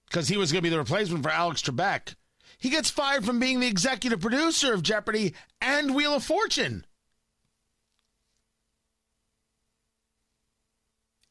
because 0.08 0.28
he 0.28 0.38
was 0.38 0.52
going 0.52 0.60
to 0.60 0.64
be 0.64 0.70
the 0.70 0.78
replacement 0.78 1.24
for 1.24 1.32
Alex 1.32 1.64
Trebek, 1.64 2.14
he 2.60 2.70
gets 2.70 2.92
fired 2.92 3.26
from 3.26 3.40
being 3.40 3.60
the 3.60 3.68
executive 3.68 4.22
producer 4.22 4.72
of 4.72 4.84
Jeopardy 4.84 5.34
and 5.60 5.96
Wheel 5.96 6.14
of 6.14 6.24
Fortune. 6.24 6.86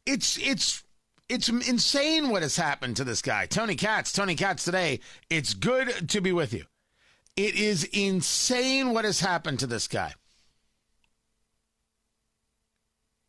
It's 0.04 0.38
it's 0.38 0.82
it's 1.28 1.48
insane 1.48 2.30
what 2.30 2.42
has 2.42 2.56
happened 2.56 2.96
to 2.96 3.04
this 3.04 3.22
guy, 3.22 3.46
Tony 3.46 3.76
Katz. 3.76 4.10
Tony 4.10 4.34
Katz 4.34 4.64
today. 4.64 4.98
It's 5.30 5.54
good 5.54 6.08
to 6.08 6.20
be 6.20 6.32
with 6.32 6.52
you. 6.52 6.64
It 7.36 7.54
is 7.54 7.84
insane 7.84 8.92
what 8.92 9.04
has 9.04 9.20
happened 9.20 9.60
to 9.60 9.68
this 9.68 9.86
guy. 9.86 10.14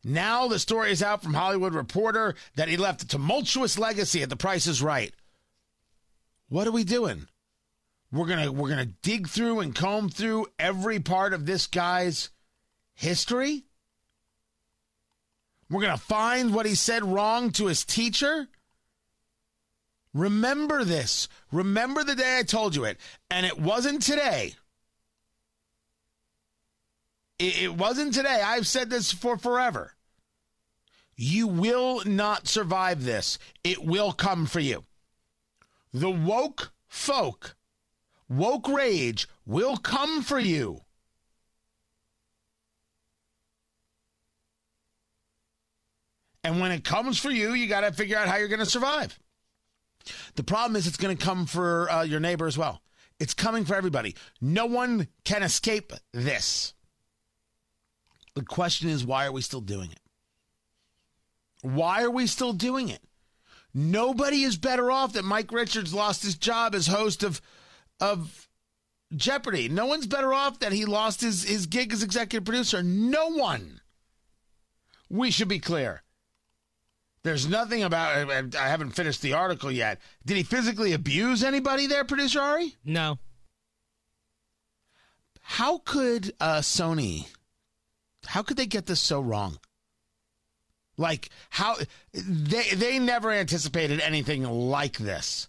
Now 0.02 0.48
the 0.48 0.58
story 0.58 0.92
is 0.92 1.02
out 1.02 1.22
from 1.22 1.34
Hollywood 1.34 1.74
Reporter 1.74 2.34
that 2.56 2.68
he 2.68 2.76
left 2.76 3.02
a 3.02 3.06
tumultuous 3.06 3.78
legacy 3.78 4.22
at 4.22 4.30
The 4.30 4.36
Price 4.36 4.66
is 4.66 4.82
Right. 4.82 5.12
What 6.48 6.66
are 6.66 6.72
we 6.72 6.84
doing? 6.84 7.28
We're 8.12 8.26
gonna 8.26 8.50
we're 8.50 8.70
gonna 8.70 8.86
dig 8.86 9.28
through 9.28 9.60
and 9.60 9.74
comb 9.74 10.08
through 10.08 10.46
every 10.58 10.98
part 10.98 11.32
of 11.32 11.46
this 11.46 11.66
guy's 11.66 12.30
history. 12.94 13.64
We're 15.68 15.82
gonna 15.82 15.96
find 15.96 16.52
what 16.52 16.66
he 16.66 16.74
said 16.74 17.04
wrong 17.04 17.52
to 17.52 17.66
his 17.66 17.84
teacher. 17.84 18.48
Remember 20.12 20.82
this. 20.82 21.28
Remember 21.52 22.02
the 22.02 22.16
day 22.16 22.38
I 22.38 22.42
told 22.42 22.74
you 22.74 22.84
it. 22.84 22.98
And 23.30 23.46
it 23.46 23.60
wasn't 23.60 24.02
today. 24.02 24.54
It, 27.40 27.62
it 27.62 27.74
wasn't 27.74 28.12
today. 28.12 28.42
I've 28.44 28.66
said 28.66 28.90
this 28.90 29.10
for 29.10 29.38
forever. 29.38 29.94
You 31.16 31.48
will 31.48 32.02
not 32.04 32.46
survive 32.46 33.04
this. 33.04 33.38
It 33.64 33.84
will 33.84 34.12
come 34.12 34.46
for 34.46 34.60
you. 34.60 34.84
The 35.92 36.10
woke 36.10 36.72
folk, 36.86 37.56
woke 38.28 38.68
rage 38.68 39.26
will 39.46 39.76
come 39.76 40.22
for 40.22 40.38
you. 40.38 40.82
And 46.44 46.60
when 46.60 46.72
it 46.72 46.84
comes 46.84 47.18
for 47.18 47.30
you, 47.30 47.52
you 47.52 47.68
got 47.68 47.82
to 47.82 47.92
figure 47.92 48.16
out 48.16 48.28
how 48.28 48.36
you're 48.36 48.48
going 48.48 48.60
to 48.60 48.66
survive. 48.66 49.18
The 50.36 50.42
problem 50.42 50.76
is, 50.76 50.86
it's 50.86 50.96
going 50.96 51.16
to 51.16 51.22
come 51.22 51.44
for 51.44 51.90
uh, 51.90 52.02
your 52.02 52.20
neighbor 52.20 52.46
as 52.46 52.56
well. 52.56 52.80
It's 53.18 53.34
coming 53.34 53.66
for 53.66 53.74
everybody. 53.74 54.16
No 54.40 54.64
one 54.64 55.08
can 55.24 55.42
escape 55.42 55.92
this. 56.12 56.72
The 58.40 58.46
question 58.46 58.88
is, 58.88 59.04
why 59.04 59.26
are 59.26 59.32
we 59.32 59.42
still 59.42 59.60
doing 59.60 59.92
it? 59.92 60.00
Why 61.60 62.02
are 62.02 62.10
we 62.10 62.26
still 62.26 62.54
doing 62.54 62.88
it? 62.88 63.02
Nobody 63.74 64.44
is 64.44 64.56
better 64.56 64.90
off 64.90 65.12
that 65.12 65.26
Mike 65.26 65.52
Richards 65.52 65.92
lost 65.92 66.22
his 66.22 66.36
job 66.36 66.74
as 66.74 66.86
host 66.86 67.22
of 67.22 67.42
of 68.00 68.48
Jeopardy. 69.14 69.68
No 69.68 69.84
one's 69.84 70.06
better 70.06 70.32
off 70.32 70.60
that 70.60 70.72
he 70.72 70.86
lost 70.86 71.20
his, 71.20 71.44
his 71.44 71.66
gig 71.66 71.92
as 71.92 72.02
executive 72.02 72.46
producer. 72.46 72.82
No 72.82 73.28
one. 73.28 73.82
We 75.10 75.30
should 75.30 75.48
be 75.48 75.58
clear. 75.58 76.02
There's 77.22 77.46
nothing 77.46 77.82
about 77.82 78.30
I 78.56 78.68
haven't 78.68 78.92
finished 78.92 79.20
the 79.20 79.34
article 79.34 79.70
yet. 79.70 80.00
Did 80.24 80.38
he 80.38 80.44
physically 80.44 80.94
abuse 80.94 81.44
anybody 81.44 81.86
there, 81.86 82.04
producer 82.04 82.40
Ari? 82.40 82.74
No. 82.86 83.18
How 85.42 85.76
could 85.76 86.32
uh, 86.40 86.60
Sony 86.60 87.26
how 88.26 88.42
could 88.42 88.56
they 88.56 88.66
get 88.66 88.86
this 88.86 89.00
so 89.00 89.20
wrong? 89.20 89.58
Like 90.96 91.30
how 91.48 91.76
they 92.12 92.70
they 92.74 92.98
never 92.98 93.30
anticipated 93.30 94.00
anything 94.00 94.44
like 94.44 94.98
this. 94.98 95.48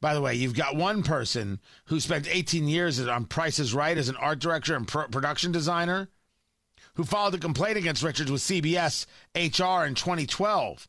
By 0.00 0.14
the 0.14 0.20
way, 0.20 0.34
you've 0.34 0.54
got 0.54 0.76
one 0.76 1.02
person 1.02 1.60
who 1.86 1.98
spent 1.98 2.28
18 2.28 2.68
years 2.68 3.00
on 3.00 3.24
Price 3.24 3.58
is 3.58 3.72
Right 3.72 3.96
as 3.96 4.08
an 4.10 4.16
art 4.16 4.38
director 4.38 4.74
and 4.76 4.86
pro- 4.86 5.08
production 5.08 5.50
designer 5.50 6.08
who 6.94 7.04
filed 7.04 7.34
a 7.34 7.38
complaint 7.38 7.76
against 7.76 8.02
Richards 8.02 8.30
with 8.30 8.42
CBS 8.42 9.06
HR 9.34 9.84
in 9.86 9.94
2012 9.94 10.88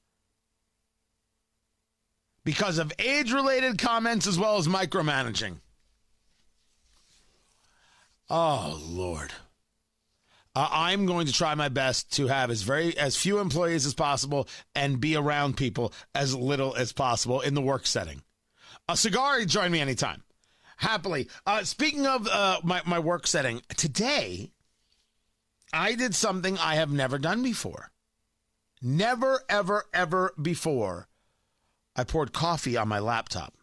because 2.44 2.78
of 2.78 2.94
age 3.00 3.32
related 3.32 3.78
comments 3.78 4.28
as 4.28 4.38
well 4.38 4.58
as 4.58 4.68
micromanaging. 4.68 5.60
Oh, 8.30 8.80
Lord. 8.84 9.32
Uh, 10.56 10.70
I'm 10.72 11.06
going 11.06 11.28
to 11.28 11.34
try 11.34 11.54
my 11.54 11.70
best 11.70 12.14
to 12.14 12.28
have 12.28 12.50
as 12.50 12.62
very 12.62 12.98
as 12.98 13.18
few 13.18 13.40
employees 13.40 13.86
as 13.86 13.94
possible 13.94 14.48
and 14.74 15.02
be 15.02 15.16
around 15.16 15.58
people 15.58 15.94
as 16.14 16.34
little 16.34 16.74
as 16.76 16.94
possible 16.94 17.42
in 17.42 17.54
the 17.54 17.62
work 17.62 17.86
setting. 17.86 18.22
A 18.88 18.96
cigar, 18.96 19.44
join 19.46 19.72
me 19.72 19.82
anytime. 19.82 20.24
Happily. 20.78 21.30
Uh, 21.46 21.64
speaking 21.64 22.08
of 22.08 22.28
uh, 22.28 22.60
my, 22.64 22.82
my 22.86 23.00
work 23.00 23.28
setting, 23.28 23.62
today 23.76 24.52
I 25.74 25.96
did 25.96 26.16
something 26.16 26.58
I 26.58 26.76
have 26.76 26.92
never 26.92 27.18
done 27.18 27.44
before. 27.44 27.92
Never, 28.82 29.42
ever, 29.50 29.86
ever 29.94 30.34
before. 30.42 31.08
I 31.96 32.04
poured 32.06 32.34
coffee 32.34 32.78
on 32.78 32.88
my 32.88 33.00
laptop. 33.00 33.54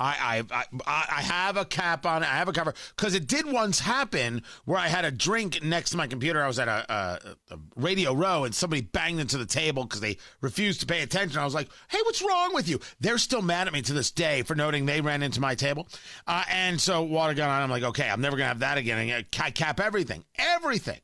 I, 0.00 0.42
I 0.50 0.64
I 0.86 1.20
have 1.20 1.58
a 1.58 1.64
cap 1.64 2.06
on 2.06 2.22
it. 2.22 2.26
I 2.32 2.36
have 2.36 2.48
a 2.48 2.52
cover 2.52 2.72
because 2.96 3.14
it 3.14 3.26
did 3.26 3.44
once 3.44 3.80
happen 3.80 4.42
where 4.64 4.78
I 4.78 4.88
had 4.88 5.04
a 5.04 5.10
drink 5.10 5.62
next 5.62 5.90
to 5.90 5.98
my 5.98 6.06
computer. 6.06 6.42
I 6.42 6.46
was 6.46 6.58
at 6.58 6.68
a, 6.68 6.92
a, 6.92 7.54
a 7.54 7.58
Radio 7.76 8.14
Row 8.14 8.44
and 8.44 8.54
somebody 8.54 8.80
banged 8.80 9.20
into 9.20 9.36
the 9.36 9.44
table 9.44 9.84
because 9.84 10.00
they 10.00 10.16
refused 10.40 10.80
to 10.80 10.86
pay 10.86 11.02
attention. 11.02 11.38
I 11.38 11.44
was 11.44 11.54
like, 11.54 11.68
"Hey, 11.88 11.98
what's 12.04 12.22
wrong 12.22 12.54
with 12.54 12.66
you?" 12.66 12.80
They're 13.00 13.18
still 13.18 13.42
mad 13.42 13.66
at 13.66 13.72
me 13.74 13.82
to 13.82 13.92
this 13.92 14.10
day 14.10 14.42
for 14.42 14.54
noting 14.54 14.86
they 14.86 15.02
ran 15.02 15.22
into 15.22 15.40
my 15.40 15.54
table. 15.54 15.86
Uh, 16.26 16.44
and 16.50 16.80
so 16.80 17.02
water 17.02 17.34
gun 17.34 17.50
on. 17.50 17.62
I'm 17.62 17.70
like, 17.70 17.82
"Okay, 17.82 18.08
I'm 18.08 18.22
never 18.22 18.36
gonna 18.36 18.48
have 18.48 18.60
that 18.60 18.78
again." 18.78 19.24
I 19.38 19.50
cap 19.50 19.80
everything, 19.80 20.24
everything 20.36 21.00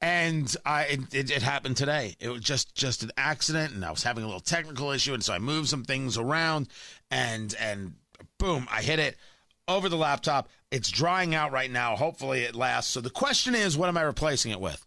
and 0.00 0.54
I 0.64 0.84
it, 1.12 1.30
it, 1.30 1.42
happened 1.42 1.76
today. 1.76 2.16
It 2.20 2.28
was 2.28 2.40
just 2.40 2.74
just 2.74 3.02
an 3.02 3.12
accident, 3.16 3.74
and 3.74 3.84
I 3.84 3.90
was 3.90 4.02
having 4.02 4.24
a 4.24 4.26
little 4.26 4.40
technical 4.40 4.90
issue, 4.90 5.14
and 5.14 5.22
so 5.22 5.34
I 5.34 5.38
moved 5.38 5.68
some 5.68 5.84
things 5.84 6.16
around, 6.16 6.68
and 7.10 7.54
and 7.60 7.94
boom, 8.38 8.66
I 8.70 8.82
hit 8.82 8.98
it 8.98 9.16
over 9.68 9.88
the 9.88 9.96
laptop. 9.96 10.48
It's 10.70 10.90
drying 10.90 11.34
out 11.34 11.52
right 11.52 11.70
now. 11.70 11.96
Hopefully, 11.96 12.42
it 12.42 12.54
lasts. 12.54 12.92
So 12.92 13.00
the 13.00 13.10
question 13.10 13.54
is, 13.54 13.76
what 13.76 13.88
am 13.88 13.98
I 13.98 14.02
replacing 14.02 14.52
it 14.52 14.60
with? 14.60 14.84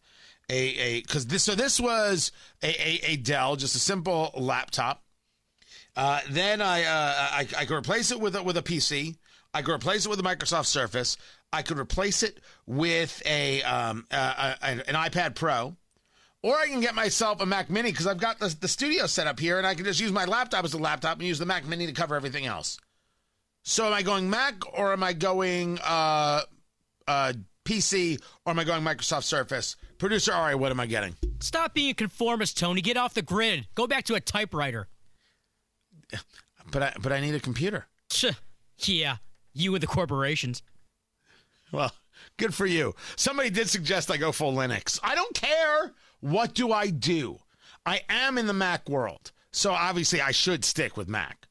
A 0.49 0.56
a 0.56 1.02
because 1.02 1.28
this 1.28 1.43
so 1.43 1.56
this 1.56 1.80
was 1.80 2.32
a, 2.63 2.67
a, 2.67 3.12
a 3.12 3.15
Dell, 3.17 3.56
just 3.56 3.76
a 3.76 3.80
simple 3.80 4.32
laptop. 4.36 5.04
Uh, 5.95 6.21
then 6.30 6.60
I, 6.60 6.84
uh, 6.86 7.13
I 7.32 7.47
I 7.58 7.65
could 7.65 7.78
replace 7.78 8.12
it 8.12 8.19
with 8.19 8.36
a, 8.36 8.41
with 8.41 8.58
a 8.58 8.63
PC. 8.63 9.15
I 9.54 9.62
could 9.62 9.76
replace 9.76 10.08
it 10.08 10.10
with 10.10 10.19
a 10.19 10.23
Microsoft 10.23 10.65
Surface. 10.65 11.17
I 11.53 11.61
could 11.61 11.77
replace 11.79 12.23
it 12.23 12.39
with 12.65 13.21
a, 13.25 13.61
um, 13.63 14.05
uh, 14.11 14.55
a, 14.61 14.65
an 14.67 14.95
iPad 14.95 15.35
Pro, 15.35 15.75
or 16.41 16.55
I 16.57 16.67
can 16.67 16.81
get 16.81 16.95
myself 16.95 17.39
a 17.41 17.45
Mac 17.45 17.69
Mini 17.69 17.91
because 17.91 18.07
I've 18.07 18.19
got 18.19 18.39
the, 18.39 18.53
the 18.59 18.67
studio 18.67 19.05
set 19.05 19.27
up 19.27 19.39
here, 19.39 19.57
and 19.59 19.65
I 19.65 19.75
can 19.75 19.85
just 19.85 20.01
use 20.01 20.11
my 20.11 20.25
laptop 20.25 20.65
as 20.65 20.73
a 20.73 20.77
laptop 20.77 21.19
and 21.19 21.27
use 21.27 21.39
the 21.39 21.45
Mac 21.45 21.65
Mini 21.65 21.85
to 21.85 21.93
cover 21.93 22.15
everything 22.15 22.45
else. 22.45 22.77
So, 23.63 23.85
am 23.85 23.93
I 23.93 24.01
going 24.01 24.29
Mac 24.29 24.55
or 24.77 24.91
am 24.91 25.03
I 25.03 25.13
going 25.13 25.79
uh, 25.83 26.41
uh, 27.07 27.33
PC 27.63 28.21
or 28.45 28.51
am 28.51 28.59
I 28.59 28.65
going 28.65 28.83
Microsoft 28.83 29.23
Surface? 29.23 29.77
Producer 29.99 30.33
Ari, 30.33 30.55
what 30.55 30.71
am 30.71 30.81
I 30.81 30.85
getting? 30.85 31.15
Stop 31.39 31.73
being 31.73 31.91
a 31.91 31.93
conformist, 31.93 32.57
Tony. 32.57 32.81
Get 32.81 32.97
off 32.97 33.13
the 33.13 33.21
grid. 33.21 33.67
Go 33.75 33.87
back 33.87 34.03
to 34.05 34.15
a 34.15 34.19
typewriter. 34.19 34.89
But 36.71 36.83
I, 36.83 36.93
but 37.01 37.13
I 37.13 37.19
need 37.21 37.35
a 37.35 37.39
computer. 37.39 37.87
Yeah, 38.79 39.17
you 39.53 39.73
and 39.75 39.83
the 39.83 39.87
corporations. 39.87 40.61
Well, 41.73 41.91
good 42.38 42.53
for 42.53 42.65
you. 42.65 42.95
Somebody 43.17 43.49
did 43.49 43.67
suggest 43.67 44.09
I 44.09 44.17
go 44.17 44.31
full 44.31 44.53
Linux. 44.53 44.99
I 45.03 45.15
don't 45.15 45.36
care. 45.36 45.91
What 46.21 46.53
do 46.53 46.71
I 46.71 46.88
do? 46.88 47.39
I 47.86 48.01
am 48.07 48.38
in 48.38 48.47
the 48.47 48.53
Mac 48.53 48.88
world. 48.88 49.31
So 49.51 49.71
obviously 49.71 50.21
I 50.21 50.31
should 50.31 50.63
stick 50.63 50.95
with 50.95 51.09
Mac. 51.09 51.47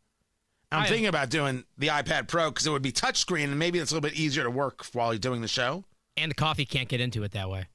I'm 0.70 0.85
I, 0.85 0.87
thinking 0.87 1.08
about 1.08 1.28
doing 1.28 1.64
the 1.76 1.88
iPad 1.88 2.28
Pro 2.28 2.50
because 2.50 2.66
it 2.66 2.70
would 2.70 2.82
be 2.82 2.92
touchscreen 2.92 3.44
and 3.44 3.58
maybe 3.58 3.78
it's 3.78 3.90
a 3.90 3.94
little 3.94 4.08
bit 4.08 4.18
easier 4.18 4.44
to 4.44 4.50
work 4.50 4.87
while 4.92 5.12
you're 5.12 5.18
doing 5.18 5.42
the 5.42 5.48
show. 5.48 5.85
And 6.16 6.30
the 6.30 6.35
coffee 6.35 6.64
can't 6.64 6.88
get 6.88 7.00
into 7.00 7.22
it 7.24 7.32
that 7.32 7.50
way. 7.50 7.66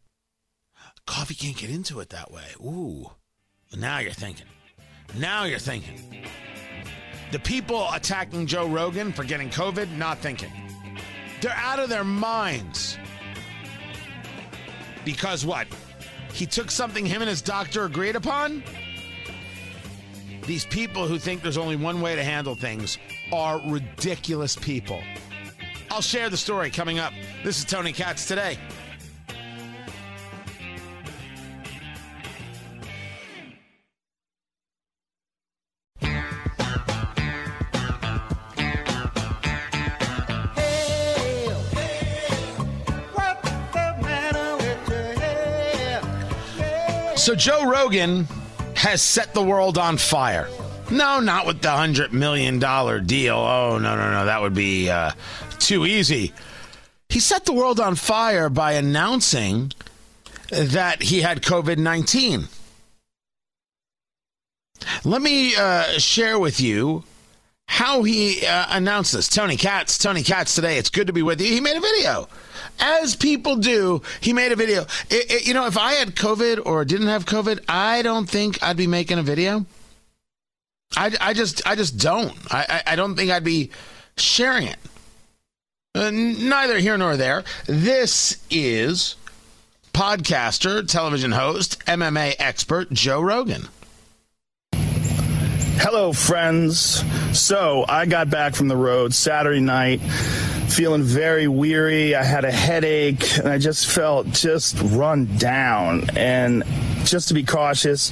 Coffee 1.06 1.36
can't 1.36 1.56
get 1.56 1.70
into 1.70 2.00
it 2.00 2.10
that 2.10 2.32
way. 2.32 2.44
Ooh. 2.60 3.12
Now 3.78 4.00
you're 4.00 4.12
thinking. 4.12 4.48
Now 5.18 5.44
you're 5.44 5.60
thinking. 5.60 6.26
The 7.32 7.40
people 7.40 7.88
attacking 7.94 8.48
Joe 8.48 8.68
Rogan 8.68 9.12
for 9.12 9.24
getting 9.24 9.50
COVID, 9.50 9.96
not 9.98 10.18
thinking. 10.20 10.52
They're 11.42 11.52
out 11.52 11.80
of 11.80 11.90
their 11.90 12.04
minds. 12.04 12.98
Because 15.06 15.46
what? 15.46 15.68
He 16.34 16.46
took 16.46 16.70
something 16.70 17.06
him 17.06 17.22
and 17.22 17.30
his 17.30 17.42
doctor 17.42 17.86
agreed 17.86 18.16
upon? 18.16 18.64
These 20.46 20.66
people 20.66 21.08
who 21.08 21.20
think 21.20 21.42
there's 21.42 21.58
only 21.58 21.76
one 21.76 22.02
way 22.02 22.16
to 22.16 22.24
handle 22.24 22.56
things 22.56 22.98
are 23.32 23.62
ridiculous 23.66 24.56
people. 24.56 25.02
I'll 25.92 26.02
share 26.02 26.30
the 26.30 26.38
story 26.38 26.70
coming 26.70 27.00
up. 27.00 27.14
This 27.44 27.60
is 27.60 27.66
Tony 27.66 27.92
Katz 27.92 28.28
today. 28.28 28.58
So 47.28 47.36
Joe 47.36 47.70
Rogan 47.70 48.26
has 48.78 49.02
set 49.02 49.34
the 49.34 49.44
world 49.44 49.78
on 49.78 49.98
fire. 49.98 50.48
No, 50.90 51.20
not 51.20 51.46
with 51.46 51.62
the 51.62 51.72
hundred 51.72 52.14
million 52.14 52.58
dollar 52.58 53.02
deal. 53.02 53.36
Oh 53.36 53.78
no, 53.78 53.98
no, 53.98 54.12
no, 54.12 54.24
that 54.24 54.42
would 54.42 54.54
be 54.54 54.90
uh, 54.90 55.12
too 55.60 55.86
easy. 55.86 56.32
He 57.10 57.20
set 57.20 57.44
the 57.44 57.52
world 57.52 57.82
on 57.82 57.96
fire 57.96 58.48
by 58.48 58.76
announcing 58.76 59.74
that 60.52 61.04
he 61.04 61.20
had 61.20 61.42
COVID 61.42 61.78
nineteen. 61.78 62.48
Let 65.04 65.22
me 65.22 65.54
uh, 65.54 66.00
share 66.00 66.40
with 66.40 66.62
you 66.62 67.04
how 67.68 68.04
he 68.04 68.46
uh, 68.46 68.68
announced 68.70 69.12
this. 69.12 69.28
Tony 69.28 69.58
Katz, 69.58 69.98
Tony 69.98 70.24
Katz 70.24 70.56
today. 70.56 70.78
It's 70.78 70.90
good 70.90 71.08
to 71.08 71.14
be 71.14 71.24
with 71.24 71.42
you. 71.42 71.48
He 71.48 71.60
made 71.60 71.76
a 71.76 71.82
video 71.82 72.30
as 72.80 73.16
people 73.16 73.56
do, 73.56 74.02
he 74.22 74.34
made 74.34 74.52
a 74.52 74.56
video. 74.56 74.84
It, 75.10 75.32
it, 75.32 75.48
you 75.48 75.54
know, 75.54 75.66
if 75.66 75.78
I 75.78 75.94
had 75.94 76.16
COVID 76.16 76.66
or 76.66 76.86
didn't 76.86 77.08
have 77.08 77.26
COVID, 77.26 77.64
I 77.68 78.02
don't 78.02 78.30
think 78.30 78.62
I'd 78.62 78.78
be 78.78 78.88
making 78.88 79.20
a 79.20 79.24
video. 79.24 79.66
I, 80.96 81.12
I 81.20 81.34
just 81.34 81.66
I 81.68 81.76
just 81.76 81.98
don't. 81.98 82.34
I, 82.54 82.66
I, 82.70 82.94
I 82.94 82.96
don't 82.96 83.16
think 83.16 83.32
I'd 83.32 83.44
be 83.44 83.72
sharing 84.18 84.68
it. 84.68 84.78
Uh, 85.94 86.12
neither 86.12 86.78
here 86.78 86.98
nor 86.98 87.18
there. 87.18 87.44
This 87.66 88.38
is 88.50 89.16
podcaster, 89.94 90.88
television 90.88 91.32
host, 91.32 91.80
MMA 91.86 92.36
expert 92.40 92.92
Joe 92.92 93.20
Rogan. 93.20 93.68
Hello, 95.80 96.12
friends. 96.12 97.04
So 97.40 97.86
I 97.88 98.08
got 98.08 98.32
back 98.32 98.56
from 98.56 98.68
the 98.68 98.76
road 98.76 99.14
Saturday 99.14 99.60
night, 99.60 100.02
feeling 100.02 101.04
very 101.04 101.48
weary. 101.48 102.16
I 102.16 102.24
had 102.24 102.46
a 102.46 102.52
headache, 102.52 103.38
and 103.38 103.48
I 103.48 103.60
just 103.60 103.86
felt 103.86 104.26
just 104.32 104.76
run 104.82 105.38
down. 105.38 106.10
And 106.18 106.64
just 107.10 107.30
to 107.30 107.34
be 107.34 107.44
cautious, 107.44 108.12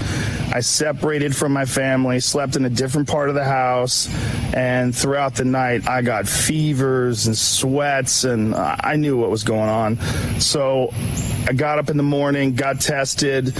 I 0.54 0.62
separated 0.62 1.36
from 1.36 1.54
my 1.54 1.66
family, 1.66 2.20
slept 2.20 2.56
in 2.56 2.66
a 2.66 2.70
different 2.70 3.08
part 3.08 3.30
of 3.30 3.36
the 3.36 3.44
house, 3.44 4.08
and 4.54 4.96
throughout 4.96 5.36
the 5.36 5.46
night, 5.46 5.88
I 5.88 6.02
got 6.02 6.28
fevers 6.28 7.28
and 7.28 7.38
sweats, 7.38 8.24
and 8.24 8.56
I 8.56 8.96
knew 8.96 9.18
what 9.18 9.30
was 9.30 9.44
going 9.44 9.70
on. 9.70 10.00
So 10.40 10.90
I 11.48 11.54
got 11.54 11.78
up 11.80 11.90
in 11.90 11.98
the 11.98 12.04
morning, 12.04 12.56
got 12.56 12.80
tested, 12.80 13.54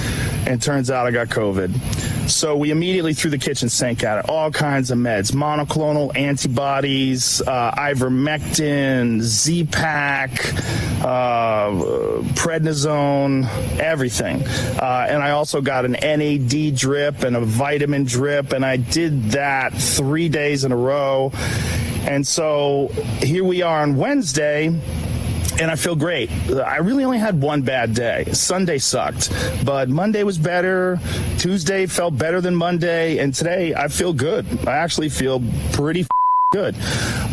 and 0.48 0.62
turns 0.62 0.90
out 0.90 1.06
I 1.06 1.12
got 1.12 1.28
COVID. 1.28 2.30
So 2.30 2.58
we 2.58 2.72
immediately 2.72 3.14
threw 3.14 3.30
the 3.30 3.38
kitchen 3.38 3.70
sink 3.70 4.04
at 4.04 4.18
it. 4.18 4.30
All 4.30 4.50
kinds 4.50 4.90
of 4.90 4.98
meds, 4.98 5.32
monoclonal 5.32 6.16
antibodies, 6.18 7.42
uh, 7.42 7.72
ivermectin, 7.72 9.22
Z-Pak, 9.22 10.32
uh, 11.04 11.70
prednisone, 12.34 13.48
everything. 13.80 14.44
Uh, 14.48 15.06
and 15.08 15.22
I 15.26 15.32
also 15.32 15.60
got 15.60 15.86
an 15.86 15.94
NAD 15.94 16.76
drip 16.76 17.24
and 17.24 17.36
a 17.36 17.42
vitamin 17.42 18.04
drip, 18.04 18.54
and 18.54 18.64
I 18.64 18.78
did 18.78 19.32
that 19.32 19.74
three 19.74 20.30
days 20.30 20.66
in 20.66 20.72
a 20.72 20.78
row. 20.78 21.32
And 22.02 22.28
so 22.28 22.90
here 23.24 23.44
we 23.44 23.64
are 23.64 23.82
on 23.82 23.98
Wednesday 23.98 24.68
and 24.68 25.72
I 25.72 25.78
feel 25.78 25.96
great. 25.96 26.30
I 26.52 26.78
really 26.78 27.06
only 27.06 27.18
had 27.18 27.42
one 27.42 27.64
bad 27.64 27.96
day. 27.96 28.26
Sunday 28.34 28.78
sucked, 28.78 29.32
but 29.66 29.90
Monday 29.90 30.22
was 30.22 30.38
better. 30.38 31.00
Tuesday 31.40 31.88
felt 31.88 32.16
better 32.18 32.40
than 32.40 32.56
Monday, 32.56 33.18
and 33.18 33.34
today 33.34 33.74
I 33.74 33.88
feel 33.88 34.14
good. 34.14 34.46
I 34.68 34.74
actually 34.78 35.10
feel 35.10 35.42
pretty 35.72 36.06
good. 36.56 36.76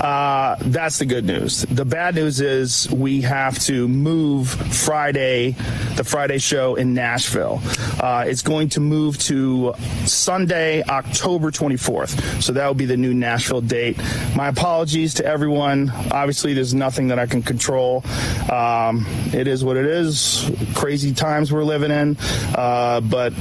Uh, 0.00 0.56
that's 0.62 0.98
the 0.98 1.06
good 1.06 1.24
news. 1.24 1.62
The 1.62 1.85
bad 1.85 2.16
news 2.16 2.40
is 2.40 2.90
we 2.90 3.20
have 3.20 3.56
to 3.61 3.87
move 3.87 4.48
Friday, 4.50 5.52
the 5.94 6.02
Friday 6.02 6.38
show 6.38 6.74
in 6.74 6.92
Nashville. 6.92 7.61
Uh, 8.00 8.24
it's 8.26 8.42
going 8.42 8.68
to 8.70 8.80
move 8.80 9.16
to 9.18 9.74
Sunday, 10.06 10.82
October 10.82 11.52
24th. 11.52 12.42
So 12.42 12.52
that 12.54 12.66
will 12.66 12.74
be 12.74 12.85
the 12.85 12.96
new 12.96 13.14
Nashville 13.14 13.61
date. 13.61 13.96
My 14.35 14.48
apologies 14.48 15.14
to 15.14 15.24
everyone. 15.24 15.92
Obviously, 16.11 16.52
there's 16.52 16.74
nothing 16.74 17.06
that 17.08 17.20
I 17.20 17.26
can 17.26 17.42
control. 17.42 18.02
Um, 18.50 19.06
it 19.32 19.46
is 19.46 19.62
what 19.62 19.76
it 19.76 19.87
is. 19.87 20.50
Crazy 20.74 21.14
times 21.14 21.52
we're 21.52 21.62
living 21.62 21.92
in. 21.92 22.16
Uh, 22.56 23.00
but 23.00 23.32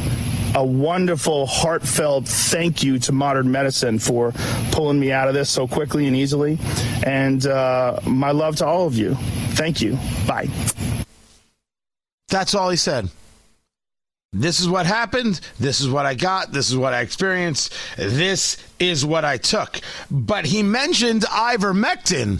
a 0.55 0.63
wonderful, 0.63 1.45
heartfelt 1.45 2.27
thank 2.27 2.83
you 2.83 2.99
to 2.99 3.11
modern 3.11 3.51
medicine 3.51 3.99
for 3.99 4.31
pulling 4.71 4.99
me 4.99 5.11
out 5.11 5.27
of 5.27 5.33
this 5.33 5.49
so 5.49 5.67
quickly 5.67 6.07
and 6.07 6.15
easily. 6.15 6.57
And 7.05 7.45
uh, 7.45 7.99
my 8.05 8.31
love 8.31 8.57
to 8.57 8.65
all 8.65 8.87
of 8.87 8.95
you. 8.95 9.15
Thank 9.53 9.81
you. 9.81 9.97
Bye. 10.27 10.49
That's 12.29 12.55
all 12.55 12.69
he 12.69 12.77
said. 12.77 13.09
This 14.33 14.61
is 14.61 14.69
what 14.69 14.85
happened. 14.85 15.41
This 15.59 15.81
is 15.81 15.89
what 15.89 16.05
I 16.05 16.13
got. 16.13 16.53
This 16.53 16.69
is 16.69 16.77
what 16.77 16.93
I 16.93 17.01
experienced. 17.01 17.73
This 17.97 18.55
is 18.79 19.05
what 19.05 19.25
I 19.25 19.35
took. 19.35 19.81
But 20.09 20.45
he 20.45 20.63
mentioned 20.63 21.23
ivermectin. 21.23 22.39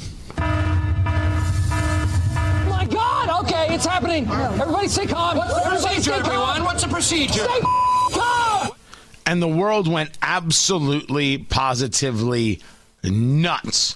My 2.70 2.88
God! 2.90 3.44
Okay, 3.44 3.76
it's 3.76 3.86
happening. 3.86 4.26
Everybody 4.30 4.88
stay 4.88 5.06
calm. 5.06 5.36
What's 5.36 5.54
the 5.54 5.70
procedure, 5.70 6.14
everyone? 6.14 6.64
What's 6.64 6.84
the 6.84 6.90
procedure? 6.90 7.44
Stay 7.44 7.60
calm. 7.60 7.91
And 9.26 9.42
the 9.42 9.48
world 9.48 9.88
went 9.88 10.12
absolutely, 10.22 11.38
positively 11.38 12.62
nuts. 13.04 13.96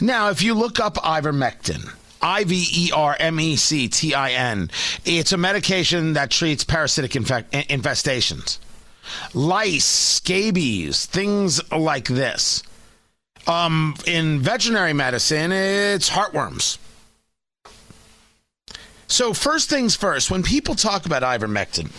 Now, 0.00 0.30
if 0.30 0.42
you 0.42 0.54
look 0.54 0.80
up 0.80 0.94
ivermectin, 0.96 1.88
I 2.20 2.44
V 2.44 2.66
E 2.72 2.92
R 2.92 3.16
M 3.18 3.40
E 3.40 3.56
C 3.56 3.88
T 3.88 4.14
I 4.14 4.30
N, 4.30 4.70
it's 5.04 5.32
a 5.32 5.36
medication 5.36 6.12
that 6.14 6.30
treats 6.30 6.64
parasitic 6.64 7.16
infect- 7.16 7.52
infestations, 7.52 8.58
lice, 9.34 9.84
scabies, 9.84 11.06
things 11.06 11.60
like 11.72 12.06
this. 12.06 12.62
Um, 13.46 13.96
in 14.06 14.38
veterinary 14.38 14.92
medicine, 14.92 15.50
it's 15.50 16.10
heartworms. 16.10 16.78
So, 19.08 19.34
first 19.34 19.68
things 19.68 19.96
first, 19.96 20.30
when 20.30 20.42
people 20.42 20.74
talk 20.74 21.06
about 21.06 21.22
ivermectin 21.22 21.90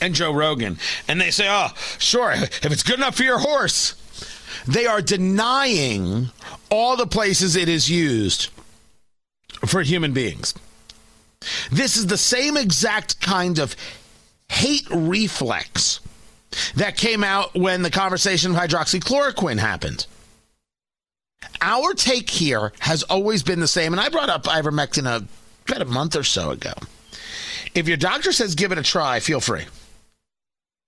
and 0.00 0.14
Joe 0.14 0.32
Rogan, 0.32 0.78
and 1.06 1.20
they 1.20 1.30
say, 1.30 1.46
oh, 1.48 1.68
sure, 1.98 2.32
if 2.32 2.66
it's 2.66 2.82
good 2.82 2.98
enough 2.98 3.16
for 3.16 3.24
your 3.24 3.38
horse, 3.38 3.94
they 4.66 4.86
are 4.86 5.00
denying 5.00 6.28
all 6.70 6.96
the 6.96 7.06
places 7.06 7.56
it 7.56 7.68
is 7.68 7.90
used 7.90 8.50
for 9.66 9.82
human 9.82 10.12
beings. 10.12 10.54
This 11.70 11.96
is 11.96 12.06
the 12.06 12.18
same 12.18 12.56
exact 12.56 13.20
kind 13.20 13.58
of 13.58 13.76
hate 14.48 14.86
reflex 14.90 16.00
that 16.76 16.96
came 16.96 17.22
out 17.22 17.54
when 17.54 17.82
the 17.82 17.90
conversation 17.90 18.52
of 18.52 18.56
hydroxychloroquine 18.56 19.58
happened. 19.58 20.06
Our 21.60 21.94
take 21.94 22.30
here 22.30 22.72
has 22.80 23.02
always 23.04 23.42
been 23.42 23.60
the 23.60 23.68
same, 23.68 23.92
and 23.92 24.00
I 24.00 24.08
brought 24.08 24.30
up 24.30 24.44
ivermectin 24.44 25.06
a, 25.06 25.24
about 25.68 25.82
a 25.82 25.86
month 25.86 26.16
or 26.16 26.24
so 26.24 26.50
ago. 26.50 26.72
If 27.74 27.86
your 27.88 27.96
doctor 27.96 28.32
says 28.32 28.54
give 28.54 28.72
it 28.72 28.78
a 28.78 28.82
try, 28.82 29.20
feel 29.20 29.40
free. 29.40 29.64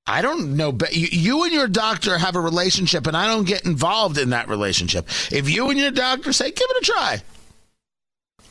I 0.07 0.23
don't 0.23 0.57
know, 0.57 0.73
but 0.73 0.95
you, 0.95 1.09
you 1.11 1.45
and 1.45 1.53
your 1.53 1.69
doctor 1.69 2.19
have 2.19 2.35
a 2.35 2.41
relationship, 2.41 3.07
and 3.07 3.17
I 3.17 3.27
don't 3.27 3.47
get 3.47 3.65
involved 3.65 4.19
in 4.19 4.31
that 4.31 4.49
relationship. 4.49 5.07
If 5.31 5.49
you 5.49 5.71
and 5.71 5.79
your 5.79 5.91
doctor 5.91 6.33
say 6.33 6.51
give 6.51 6.67
it 6.69 6.83
a 6.83 6.93
try, 6.93 7.23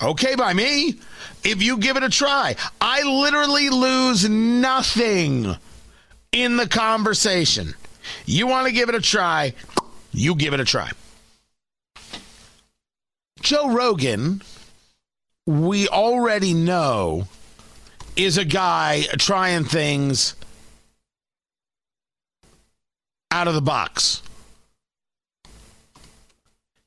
okay 0.01 0.35
by 0.35 0.53
me. 0.53 0.99
If 1.43 1.61
you 1.63 1.77
give 1.77 1.97
it 1.97 2.03
a 2.03 2.09
try, 2.09 2.55
I 2.79 3.03
literally 3.03 3.69
lose 3.69 4.29
nothing 4.29 5.55
in 6.31 6.57
the 6.57 6.67
conversation. 6.67 7.73
You 8.25 8.47
want 8.47 8.67
to 8.67 8.73
give 8.73 8.89
it 8.89 8.95
a 8.95 9.01
try, 9.01 9.53
you 10.11 10.35
give 10.35 10.53
it 10.53 10.59
a 10.59 10.65
try. 10.65 10.91
Joe 13.41 13.73
Rogan, 13.73 14.41
we 15.45 15.87
already 15.87 16.53
know, 16.53 17.27
is 18.15 18.37
a 18.37 18.45
guy 18.45 19.03
trying 19.17 19.63
things 19.63 20.35
out 23.31 23.47
of 23.47 23.53
the 23.53 23.61
box. 23.61 24.21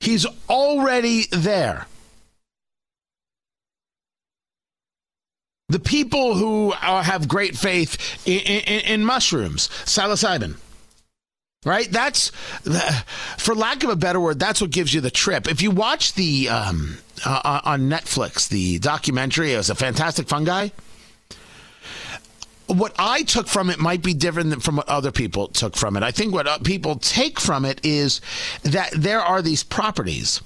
He's 0.01 0.27
already 0.49 1.27
there. 1.31 1.87
The 5.69 5.79
people 5.79 6.35
who 6.35 6.73
uh, 6.73 7.03
have 7.03 7.29
great 7.29 7.57
faith 7.57 8.21
in, 8.27 8.41
in, 8.41 8.81
in 8.81 9.05
mushrooms, 9.05 9.69
psilocybin, 9.85 10.57
right? 11.65 11.91
That's, 11.91 12.31
for 13.39 13.55
lack 13.55 13.85
of 13.85 13.91
a 13.91 13.97
better 13.97 14.21
word, 14.21 14.39
that's 14.39 14.61
what 14.61 14.71
gives 14.71 14.93
you 14.93 15.01
the 15.01 15.11
trip. 15.11 15.49
If 15.49 15.63
you 15.63 15.71
watch 15.71 16.13
the 16.15 16.51
um, 16.51 16.99
uh, 17.25 17.61
on 17.65 17.89
Netflix, 17.89 18.49
the 18.49 18.81
documentary, 18.81 19.55
it 19.55 19.57
was 19.57 19.71
a 19.71 19.75
fantastic 19.75 20.29
fungi 20.29 20.69
what 22.67 22.95
I 22.99 23.23
took 23.23 23.49
from 23.49 23.71
it 23.71 23.79
might 23.79 24.03
be 24.03 24.15
different 24.15 24.51
than 24.51 24.61
from 24.61 24.77
what 24.77 24.89
other 24.89 25.13
people 25.13 25.49
took 25.49 25.77
from 25.77 25.97
it. 25.97 26.03
I 26.03 26.11
think 26.11 26.33
what 26.33 26.47
uh, 26.47 26.59
people 26.59 26.97
take 26.97 27.41
from 27.41 27.65
it 27.65 27.81
is 27.85 28.21
that 28.63 28.91
there 28.93 29.21
are 29.21 29.43
these 29.43 29.65
properties 29.65 30.41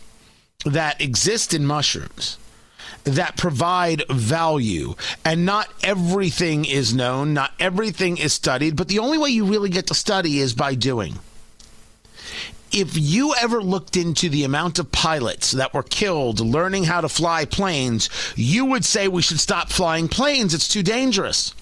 that 0.65 1.01
exist 1.01 1.55
in 1.55 1.67
mushrooms 1.67 2.39
that 3.05 3.37
provide 3.37 4.03
value 4.09 4.95
and 5.25 5.45
not 5.45 5.69
everything 5.83 6.65
is 6.65 6.93
known, 6.93 7.33
not 7.33 7.53
everything 7.61 8.17
is 8.17 8.33
studied, 8.33 8.75
but 8.75 8.89
the 8.89 8.99
only 8.99 9.19
way 9.19 9.31
you 9.31 9.45
really 9.45 9.71
get 9.71 9.87
to 9.87 9.95
study 9.95 10.41
is 10.41 10.55
by 10.55 10.75
doing 10.75 11.19
if 12.73 12.97
you 12.97 13.33
ever 13.41 13.63
looked 13.63 13.97
into 13.97 14.29
the 14.29 14.45
amount 14.45 14.79
of 14.79 14.91
pilots 14.93 15.53
that 15.53 15.73
were 15.73 15.83
killed 15.83 16.41
learning 16.41 16.85
how 16.85 17.01
to 17.01 17.09
fly 17.09 17.45
planes, 17.45 18.11
you 18.35 18.65
would 18.65 18.85
say 18.85 19.09
we 19.09 19.23
should 19.23 19.41
stop 19.41 19.71
flying 19.71 20.09
planes. 20.09 20.53
It's 20.53 20.69
too 20.69 20.83
dangerous. 20.83 21.55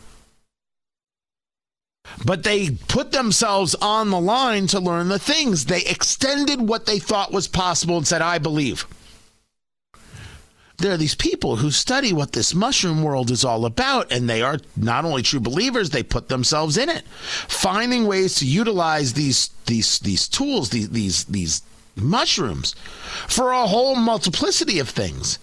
But 2.25 2.43
they 2.43 2.71
put 2.71 3.13
themselves 3.13 3.75
on 3.77 4.11
the 4.11 4.21
line 4.21 4.67
to 4.69 4.81
learn 4.81 5.09
the 5.09 5.19
things. 5.19 5.67
They 5.67 5.83
extended 5.83 6.61
what 6.61 6.87
they 6.87 6.99
thought 6.99 7.33
was 7.33 7.49
possible 7.49 7.97
and 7.97 8.07
said, 8.07 8.23
I 8.23 8.39
believe. 8.39 8.87
There 10.79 10.93
are 10.93 10.99
these 10.99 11.15
people 11.15 11.57
who 11.57 11.71
study 11.71 12.13
what 12.13 12.33
this 12.33 12.55
mushroom 12.55 13.03
world 13.03 13.31
is 13.31 13.45
all 13.45 13.65
about, 13.65 14.11
and 14.11 14.29
they 14.29 14.43
are 14.43 14.59
not 14.77 15.05
only 15.05 15.23
true 15.23 15.41
believers, 15.41 15.91
they 15.91 16.03
put 16.03 16.29
themselves 16.29 16.77
in 16.77 16.89
it, 16.89 17.07
finding 17.07 18.07
ways 18.07 18.37
to 18.37 18.47
utilize 18.47 19.13
these 19.13 19.51
these 19.67 20.01
these 20.01 20.29
tools, 20.29 20.71
these 20.71 20.91
these 20.91 21.25
these 21.25 21.63
mushrooms, 21.95 22.75
for 23.29 23.53
a 23.53 23.69
whole 23.69 23.95
multiplicity 23.95 24.81
of 24.81 24.89
things. 24.89 25.39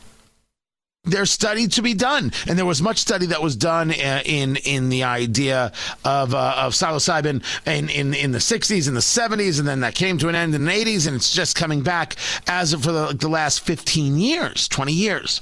There's 1.04 1.32
study 1.32 1.68
to 1.68 1.82
be 1.82 1.96
done, 1.96 2.32
and 2.48 2.58
there 2.58 2.66
was 2.66 2.82
much 2.82 3.00
study 3.00 3.26
that 3.28 3.42
was 3.42 3.56
done 3.56 3.92
uh, 3.92 4.22
in 4.24 4.56
in 4.58 4.90
the 4.90 5.04
idea 5.04 5.72
of 6.06 6.36
uh, 6.36 6.56
of 6.58 6.74
psilocybin 6.74 7.44
in, 7.66 7.90
in 7.90 8.14
in 8.14 8.32
the 8.32 8.38
60s 8.38 8.88
and 8.88 8.96
the 8.96 9.02
70s, 9.02 9.58
and 9.58 9.68
then 9.68 9.80
that 9.80 9.96
came 9.96 10.20
to 10.20 10.30
an 10.30 10.36
end 10.36 10.54
in 10.54 10.66
the 10.66 10.72
80s, 10.72 11.08
and 11.08 11.16
it's 11.16 11.34
just 11.34 11.56
coming 11.56 11.82
back 11.82 12.16
as 12.48 12.74
of 12.74 12.84
for 12.84 12.92
the, 12.92 13.08
like 13.08 13.20
the 13.20 13.30
last 13.30 13.62
15 13.62 14.18
years, 14.18 14.68
20 14.68 14.94
years. 14.94 15.42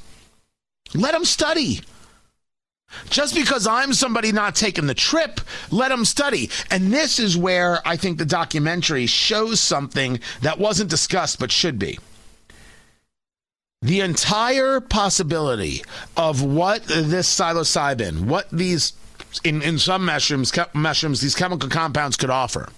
Let 0.94 1.12
them 1.12 1.26
study. 1.26 1.82
Just 3.10 3.36
because 3.36 3.68
I'm 3.68 3.94
somebody 3.94 4.32
not 4.32 4.56
taking 4.56 4.88
the 4.88 4.96
trip, 4.96 5.42
let 5.70 5.90
them 5.90 6.06
study. 6.06 6.50
And 6.72 6.92
this 6.92 7.20
is 7.20 7.38
where 7.38 7.88
I 7.88 7.98
think 7.98 8.18
the 8.18 8.26
documentary 8.26 9.06
shows 9.06 9.60
something 9.60 10.20
that 10.42 10.58
wasn't 10.58 10.90
discussed 10.90 11.40
but 11.40 11.52
should 11.52 11.78
be 11.78 12.00
the 13.82 14.02
entire 14.02 14.82
possibility 14.82 15.82
of 16.18 16.44
what 16.44 16.84
this 16.84 17.34
psilocybin, 17.34 18.26
what 18.26 18.50
these 18.52 18.94
in, 19.44 19.62
in 19.62 19.78
some 19.78 20.06
mushrooms, 20.06 20.52
mushrooms, 20.74 21.22
these 21.22 21.36
chemical 21.36 21.70
compounds 21.70 22.18
could 22.18 22.30
offer, 22.30 22.70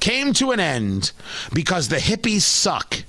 came 0.00 0.32
to 0.34 0.50
an 0.50 0.60
end 0.60 1.12
because 1.54 1.88
the 1.88 1.96
hippies 1.96 2.42
suck. 2.42 3.04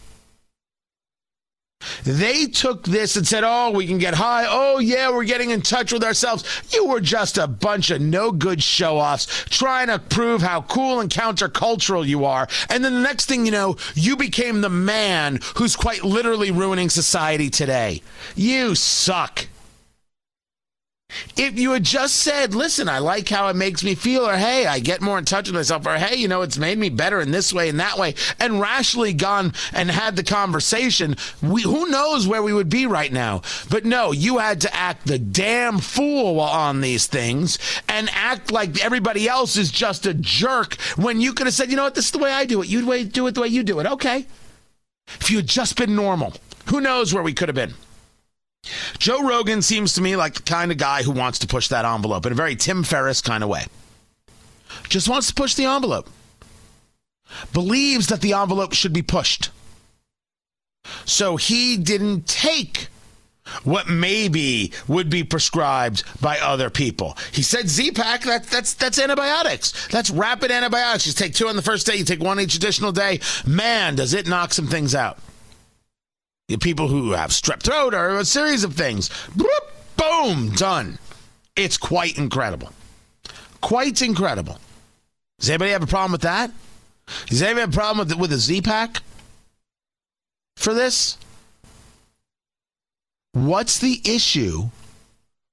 They 2.04 2.46
took 2.48 2.84
this 2.84 3.16
and 3.16 3.28
said, 3.28 3.44
Oh, 3.46 3.72
we 3.72 3.88
can 3.88 3.98
get 3.98 4.14
high. 4.14 4.46
Oh, 4.48 4.80
yeah, 4.80 5.10
we're 5.10 5.24
getting 5.24 5.52
in 5.52 5.62
touch 5.62 5.94
with 5.94 6.04
ourselves. 6.04 6.44
You 6.74 6.86
were 6.88 7.00
just 7.00 7.38
a 7.38 7.48
bunch 7.48 7.92
of 7.92 8.02
no 8.02 8.32
good 8.32 8.62
show 8.62 8.98
offs 8.98 9.46
trying 9.46 9.88
to 9.88 10.00
prove 10.00 10.42
how 10.42 10.64
cool 10.64 11.00
and 11.00 11.10
countercultural 11.10 12.06
you 12.06 12.26
are. 12.26 12.48
And 12.70 12.84
then 12.84 12.94
the 12.94 13.02
next 13.02 13.26
thing 13.28 13.46
you 13.46 13.52
know, 13.52 13.78
you 13.96 14.16
became 14.16 14.62
the 14.62 14.70
man 14.70 15.40
who's 15.56 15.76
quite 15.76 16.04
literally 16.04 16.52
ruining 16.52 16.90
society 16.90 17.50
today. 17.50 18.02
You 18.36 18.76
suck. 18.76 19.48
If 21.36 21.58
you 21.58 21.72
had 21.72 21.84
just 21.84 22.18
said, 22.18 22.54
listen, 22.54 22.88
I 22.88 23.00
like 23.00 23.30
how 23.30 23.48
it 23.48 23.56
makes 23.56 23.84
me 23.84 23.96
feel, 23.96 24.28
or 24.28 24.38
hey, 24.38 24.68
I 24.68 24.80
get 24.80 25.02
more 25.02 25.18
in 25.18 25.26
touch 25.26 25.48
with 25.48 25.56
myself, 25.56 25.88
or 25.88 25.98
hey, 25.98 26.16
you 26.16 26.28
know, 26.28 26.42
it's 26.42 26.58
made 26.58 26.78
me 26.78 26.90
better 26.90 27.20
in 27.20 27.32
this 27.32 27.52
way 27.52 27.70
and 27.70 27.80
that 27.80 27.98
way, 27.98 28.14
and 28.40 28.60
rationally 28.60 29.14
gone 29.14 29.54
and 29.74 29.90
had 29.90 30.16
the 30.16 30.24
conversation, 30.24 31.16
we, 31.42 31.64
who 31.64 31.90
knows 31.90 32.28
where 32.28 32.44
we 32.44 32.54
would 32.54 32.70
be 32.70 32.86
right 32.86 33.12
now. 33.12 33.42
But 33.70 33.86
no, 33.86 34.12
you 34.12 34.38
had 34.38 34.62
to 34.62 34.76
act 34.76 35.08
the 35.08 35.18
damn 35.18 35.80
fool 35.80 36.40
on 36.40 36.82
these 36.82 37.08
things 37.08 37.58
and 37.88 38.10
act 38.14 38.52
like 38.52 38.84
everybody 38.84 39.28
else 39.28 39.58
is 39.58 39.72
just 39.72 40.06
a 40.06 40.14
jerk 40.14 40.80
when 40.96 41.22
you 41.22 41.34
could 41.34 41.48
have 41.48 41.54
said, 41.54 41.72
you 41.72 41.76
know 41.76 41.86
what, 41.86 41.96
this 41.96 42.06
is 42.06 42.12
the 42.12 42.20
way 42.20 42.32
I 42.32 42.46
do 42.46 42.62
it. 42.62 42.68
You'd 42.68 43.12
do 43.12 43.26
it 43.28 43.34
the 43.34 43.42
way 43.42 43.48
you 43.48 43.64
do 43.64 43.80
it. 43.80 43.88
Okay. 43.88 44.28
If 45.20 45.32
you 45.32 45.38
had 45.38 45.48
just 45.48 45.76
been 45.76 45.96
normal, 45.96 46.34
who 46.68 46.82
knows 46.82 47.14
where 47.14 47.24
we 47.24 47.34
could 47.34 47.50
have 47.50 47.56
been. 47.56 47.74
Joe 48.98 49.24
Rogan 49.24 49.62
seems 49.62 49.94
to 49.94 50.02
me 50.02 50.16
like 50.16 50.36
the 50.36 50.44
kind 50.44 50.72
of 50.72 50.78
guy 50.78 51.04
who 51.04 51.12
wants 51.12 51.40
to 51.40 51.48
push 51.48 51.68
that 51.70 51.86
envelope 51.86 52.26
in 52.26 52.32
a 52.32 52.36
very 52.36 52.56
Tim 52.56 52.84
Ferriss 52.84 53.22
kind 53.22 53.44
of 53.44 53.50
way. 53.50 53.66
Just 54.88 55.10
wants 55.10 55.28
to 55.28 55.34
push 55.34 55.56
the 55.56 55.66
envelope. 55.66 56.10
Believes 57.54 58.08
that 58.08 58.22
the 58.22 58.34
envelope 58.34 58.74
should 58.74 58.94
be 58.94 59.02
pushed. 59.02 59.52
So 61.06 61.36
he 61.36 61.78
didn't 61.78 62.28
take 62.28 62.88
what 63.64 63.88
maybe 63.88 64.72
would 64.88 65.10
be 65.10 65.24
prescribed 65.24 66.04
by 66.22 66.40
other 66.40 66.70
people. 66.70 67.18
He 67.32 67.42
said 67.42 67.68
Z-Pak, 67.68 68.22
that, 68.22 68.44
that's 68.46 68.76
that's 68.76 69.00
antibiotics. 69.00 69.88
That's 69.88 70.12
rapid 70.12 70.52
antibiotics. 70.52 71.08
You 71.08 71.14
take 71.14 71.34
two 71.34 71.48
on 71.48 71.56
the 71.56 71.62
first 71.62 71.88
day, 71.88 71.96
you 71.96 72.04
take 72.04 72.22
one 72.22 72.40
each 72.40 72.56
additional 72.56 72.92
day. 72.92 73.20
Man, 73.46 73.96
does 73.96 74.14
it 74.14 74.28
knock 74.28 74.54
some 74.54 74.68
things 74.68 74.94
out 74.94 75.18
people 76.58 76.88
who 76.88 77.12
have 77.12 77.30
strep 77.30 77.62
throat 77.62 77.94
or 77.94 78.18
a 78.18 78.26
series 78.26 78.64
of 78.64 78.74
things. 78.74 79.10
Boom, 79.98 80.52
done. 80.52 80.98
It's 81.56 81.78
quite 81.78 82.18
incredible. 82.18 82.72
Quite 83.62 84.02
incredible. 84.02 84.60
Does 85.40 85.50
anybody 85.50 85.72
have 85.72 85.84
a 85.84 85.88
problem 85.88 86.12
with 86.12 86.22
that? 86.22 86.52
Does 87.28 87.42
anybody 87.42 87.62
have 87.62 87.74
a 87.74 87.74
problem 87.74 88.08
with 88.08 88.18
with 88.18 88.32
a 88.34 88.38
Z-Pak 88.38 89.02
for 90.58 90.74
this? 90.74 91.18
What's 93.34 93.80
the 93.80 94.02
issue 94.06 94.70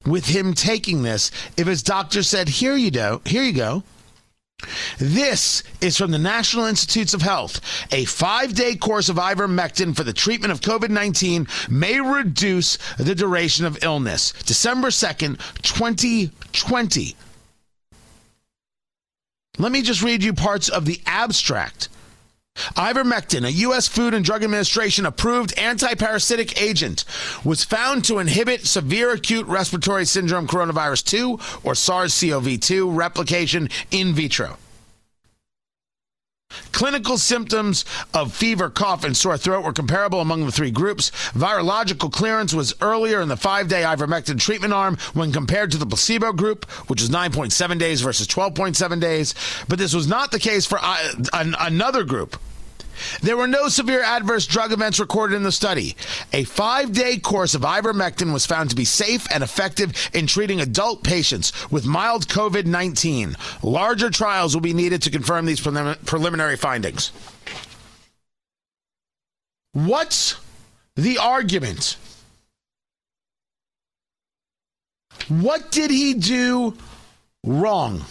with 0.05 0.27
him 0.27 0.55
taking 0.55 1.03
this 1.03 1.31
if 1.57 1.67
his 1.67 1.83
doctor 1.83 2.23
said, 2.23 2.49
"Here 2.49 2.77
you 2.77 2.91
go, 2.91 3.21
here 3.25 3.43
you 3.43 3.53
go"? 3.53 3.83
This 4.99 5.63
is 5.83 5.99
from 5.99 6.11
the 6.11 6.19
National 6.19 6.65
Institutes 6.65 7.13
of 7.13 7.21
Health. 7.21 7.61
A 7.93 8.07
five 8.07 8.55
day 8.55 8.75
course 8.77 9.09
of 9.09 9.17
ivermectin 9.17 9.95
for 9.95 10.05
the 10.05 10.13
treatment 10.13 10.53
of 10.53 10.61
COVID 10.61 10.89
19 10.89 11.47
may 11.69 12.01
reduce 12.01 12.79
the 12.97 13.15
duration 13.15 13.67
of 13.67 13.83
illness. 13.83 14.33
December 14.45 14.89
2nd, 14.89 15.39
2020. 15.63 17.17
Let 19.59 19.73
me 19.73 19.83
just 19.83 20.03
read 20.03 20.23
you 20.23 20.33
parts 20.33 20.69
of 20.69 20.85
the 20.87 21.01
abstract. 21.07 21.89
Ivermectin, 22.75 23.45
a 23.45 23.53
U.S. 23.53 23.89
Food 23.89 24.15
and 24.15 24.25
Drug 24.25 24.43
Administration 24.43 25.07
approved 25.07 25.55
antiparasitic 25.57 26.61
agent, 26.61 27.05
was 27.45 27.65
found 27.65 28.05
to 28.05 28.19
inhibit 28.19 28.67
severe 28.67 29.13
acute 29.13 29.47
respiratory 29.47 30.05
syndrome 30.05 30.47
coronavirus 30.47 31.05
2 31.05 31.39
or 31.65 31.75
SARS 31.75 32.19
CoV 32.21 32.61
2 32.61 32.91
replication 32.91 33.69
in 33.91 34.15
vitro. 34.15 34.57
Clinical 36.73 37.19
symptoms 37.19 37.85
of 38.15 38.35
fever, 38.35 38.71
cough, 38.71 39.05
and 39.05 39.17
sore 39.17 39.37
throat 39.37 39.65
were 39.65 39.73
comparable 39.73 40.21
among 40.21 40.45
the 40.45 40.53
three 40.53 40.71
groups. 40.71 41.11
Virological 41.33 42.13
clearance 42.13 42.55
was 42.55 42.75
earlier 42.81 43.21
in 43.21 43.29
the 43.29 43.37
five 43.37 43.69
day 43.69 43.83
ivermectin 43.83 44.39
treatment 44.39 44.73
arm 44.73 44.97
when 45.15 45.33
compared 45.33 45.71
to 45.73 45.79
the 45.79 45.87
placebo 45.87 46.33
group, 46.33 46.65
which 46.89 47.01
was 47.01 47.11
9.7 47.11 47.79
days 47.79 48.01
versus 48.01 48.29
12.7 48.29 49.01
days. 49.01 49.35
But 49.69 49.79
this 49.79 49.95
was 49.95 50.07
not 50.07 50.31
the 50.31 50.39
case 50.39 50.67
for 50.67 50.79
uh, 50.81 51.13
another 51.33 52.05
group 52.05 52.37
there 53.23 53.37
were 53.37 53.47
no 53.47 53.69
severe 53.69 54.03
adverse 54.03 54.47
drug 54.47 54.73
events 54.73 55.01
recorded 55.01 55.37
in 55.37 55.43
the 55.43 55.53
study. 55.53 55.97
A 56.33 56.45
five 56.45 56.93
day 56.93 57.19
course 57.19 57.55
of 57.55 57.63
ivermectin 57.63 58.33
was 58.33 58.47
found 58.47 58.71
to 58.71 58.77
be 58.77 58.85
safe 58.85 59.27
and 59.33 59.43
effective 59.43 59.93
in 60.13 60.27
treating 60.27 60.61
adult 60.61 61.03
patients 61.03 61.53
with 61.71 61.87
mild 61.87 62.29
COVID 62.29 62.67
19. 62.67 63.37
Larger 63.63 64.11
trials 64.11 64.55
will 64.55 64.61
be 64.61 64.75
needed 64.75 65.03
to 65.03 65.11
confirm 65.11 65.47
these 65.47 65.61
prelim- 65.61 66.05
preliminary 66.05 66.57
findings. 66.57 67.13
What's 69.73 70.37
the 70.95 71.19
argument? 71.19 71.97
What 75.29 75.71
did 75.71 75.91
he 75.91 76.15
do 76.15 76.77
wrong? 77.45 78.05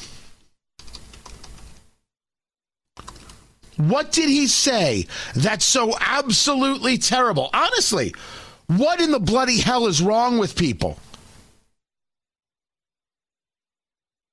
What 3.78 4.12
did 4.12 4.30
he 4.30 4.48
say 4.48 5.08
that's 5.36 5.66
so 5.66 5.96
absolutely 6.00 6.98
terrible? 6.98 7.50
Honestly, 7.54 8.14
what 8.68 9.02
in 9.02 9.12
the 9.12 9.20
bloody 9.20 9.60
hell 9.60 9.88
is 9.88 10.02
wrong 10.02 10.38
with 10.38 10.56
people? 10.56 10.98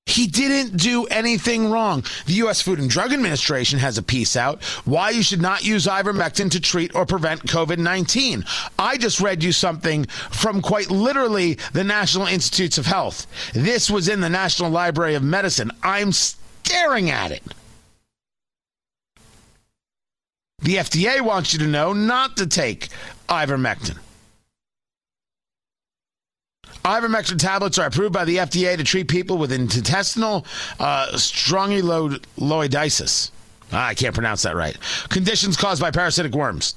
He 0.07 0.26
didn't 0.26 0.76
do 0.76 1.07
anything 1.07 1.70
wrong. 1.70 2.05
The 2.26 2.35
U.S. 2.35 2.61
Food 2.61 2.78
and 2.78 2.90
Drug 2.90 3.12
Administration 3.14 3.78
has 3.78 3.96
a 3.96 4.02
piece 4.02 4.37
out 4.37 4.62
why 4.85 5.11
you 5.11 5.22
should 5.22 5.40
not 5.40 5.64
use 5.64 5.87
ivermectin 5.87 6.50
to 6.50 6.61
treat 6.61 6.94
or 6.94 7.07
prevent 7.07 7.44
COVID 7.44 7.78
19. 7.78 8.44
I 8.78 8.98
just 8.98 9.20
read 9.20 9.42
you 9.42 9.52
something 9.52 10.05
from 10.05 10.61
quite 10.61 10.90
literally 10.90 11.55
the 11.72 11.85
National 11.85 12.26
Institutes 12.26 12.76
of 12.76 12.87
Health. 12.87 13.26
This 13.55 13.90
was 13.90 14.09
in 14.09 14.20
the 14.20 14.28
National 14.28 14.70
Library 14.70 15.14
of 15.14 15.22
Medicine. 15.22 15.70
I'm 15.83 16.12
staring 16.12 17.09
at 17.09 17.31
it. 17.31 17.42
The 20.62 20.77
FDA 20.77 21.20
wants 21.20 21.53
you 21.53 21.59
to 21.59 21.66
know 21.66 21.92
not 21.92 22.37
to 22.37 22.46
take 22.46 22.88
ivermectin. 23.29 23.98
Ivermectin 26.85 27.38
tablets 27.38 27.79
are 27.79 27.87
approved 27.87 28.12
by 28.12 28.25
the 28.25 28.37
FDA 28.37 28.77
to 28.77 28.85
treat 28.85 29.09
people 29.09 29.38
with 29.38 29.51
intestinal 29.53 30.46
uh, 30.79 31.09
strongyloiditis. 31.12 33.31
Ah, 33.72 33.88
I 33.88 33.94
can't 33.94 34.14
pronounce 34.14 34.42
that 34.42 34.55
right. 34.55 34.77
Conditions 35.09 35.57
caused 35.57 35.81
by 35.81 35.90
parasitic 35.90 36.33
worms. 36.33 36.77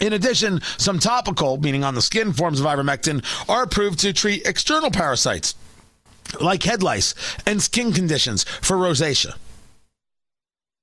In 0.00 0.14
addition, 0.14 0.62
some 0.78 0.98
topical, 0.98 1.58
meaning 1.58 1.84
on 1.84 1.94
the 1.94 2.02
skin, 2.02 2.32
forms 2.32 2.58
of 2.58 2.66
ivermectin 2.66 3.22
are 3.48 3.64
approved 3.64 3.98
to 4.00 4.14
treat 4.14 4.46
external 4.46 4.90
parasites 4.90 5.54
like 6.40 6.62
head 6.62 6.82
lice 6.82 7.14
and 7.46 7.62
skin 7.62 7.92
conditions 7.92 8.44
for 8.44 8.76
rosacea 8.76 9.34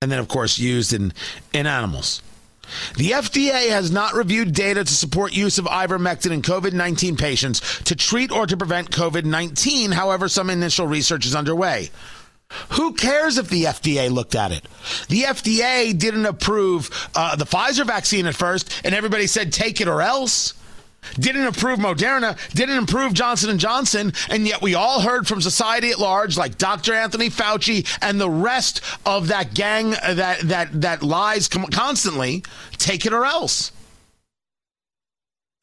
and 0.01 0.11
then, 0.11 0.17
of 0.19 0.27
course, 0.27 0.57
used 0.57 0.93
in, 0.93 1.13
in 1.53 1.67
animals. 1.67 2.23
The 2.97 3.11
FDA 3.11 3.69
has 3.69 3.91
not 3.91 4.13
reviewed 4.13 4.53
data 4.53 4.83
to 4.83 4.93
support 4.93 5.35
use 5.35 5.59
of 5.59 5.65
ivermectin 5.65 6.31
in 6.31 6.41
COVID 6.41 6.73
19 6.73 7.17
patients 7.17 7.59
to 7.83 7.95
treat 7.95 8.31
or 8.31 8.47
to 8.47 8.57
prevent 8.57 8.89
COVID 8.89 9.25
19. 9.25 9.91
However, 9.91 10.27
some 10.27 10.49
initial 10.49 10.87
research 10.87 11.25
is 11.25 11.35
underway. 11.35 11.91
Who 12.69 12.93
cares 12.93 13.37
if 13.37 13.49
the 13.49 13.65
FDA 13.65 14.09
looked 14.09 14.35
at 14.35 14.51
it? 14.51 14.65
The 15.07 15.23
FDA 15.23 15.97
didn't 15.97 16.25
approve 16.25 16.89
uh, 17.15 17.35
the 17.35 17.45
Pfizer 17.45 17.85
vaccine 17.85 18.25
at 18.25 18.35
first, 18.35 18.81
and 18.83 18.95
everybody 18.95 19.27
said 19.27 19.53
take 19.53 19.81
it 19.81 19.87
or 19.87 20.01
else. 20.01 20.53
Didn't 21.19 21.45
approve 21.45 21.79
Moderna, 21.79 22.37
didn't 22.53 22.83
approve 22.83 23.13
Johnson 23.13 23.57
& 23.57 23.59
Johnson, 23.59 24.13
and 24.29 24.47
yet 24.47 24.61
we 24.61 24.75
all 24.75 25.01
heard 25.01 25.27
from 25.27 25.41
society 25.41 25.91
at 25.91 25.99
large 25.99 26.37
like 26.37 26.57
Dr. 26.57 26.93
Anthony 26.93 27.29
Fauci 27.29 27.87
and 28.01 28.19
the 28.19 28.29
rest 28.29 28.81
of 29.05 29.27
that 29.27 29.53
gang 29.53 29.91
that 29.91 30.39
that 30.43 30.81
that 30.81 31.03
lies 31.03 31.47
constantly, 31.47 32.43
take 32.77 33.05
it 33.05 33.13
or 33.13 33.25
else. 33.25 33.71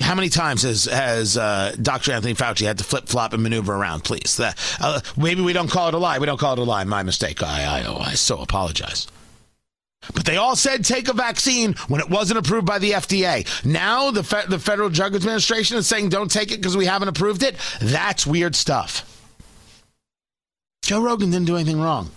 How 0.00 0.14
many 0.14 0.28
times 0.28 0.62
has 0.62 0.84
has 0.84 1.36
uh, 1.36 1.74
Dr. 1.80 2.12
Anthony 2.12 2.34
Fauci 2.34 2.66
had 2.66 2.78
to 2.78 2.84
flip 2.84 3.08
flop 3.08 3.32
and 3.32 3.42
maneuver 3.42 3.74
around? 3.74 4.04
Please, 4.04 4.36
that, 4.36 4.58
uh, 4.80 5.00
maybe 5.16 5.42
we 5.42 5.52
don't 5.52 5.70
call 5.70 5.88
it 5.88 5.94
a 5.94 5.98
lie. 5.98 6.18
We 6.18 6.26
don't 6.26 6.38
call 6.38 6.54
it 6.54 6.58
a 6.58 6.64
lie. 6.64 6.84
My 6.84 7.02
mistake. 7.02 7.42
I 7.42 7.80
I, 7.80 7.84
oh, 7.84 7.98
I 7.98 8.14
so 8.14 8.38
apologize. 8.38 9.06
But 10.14 10.24
they 10.24 10.36
all 10.36 10.56
said 10.56 10.84
take 10.84 11.08
a 11.08 11.12
vaccine 11.12 11.74
when 11.88 12.00
it 12.00 12.08
wasn't 12.08 12.38
approved 12.38 12.66
by 12.66 12.78
the 12.78 12.92
FDA. 12.92 13.46
Now 13.64 14.10
the 14.10 14.22
fe- 14.22 14.46
the 14.48 14.58
Federal 14.58 14.90
Drug 14.90 15.14
Administration 15.14 15.76
is 15.76 15.86
saying 15.86 16.08
don't 16.08 16.30
take 16.30 16.52
it 16.52 16.56
because 16.56 16.76
we 16.76 16.86
haven't 16.86 17.08
approved 17.08 17.42
it. 17.42 17.56
That's 17.80 18.26
weird 18.26 18.56
stuff. 18.56 19.04
Joe 20.82 21.02
Rogan 21.02 21.30
didn't 21.30 21.46
do 21.46 21.56
anything 21.56 21.80
wrong. 21.80 22.10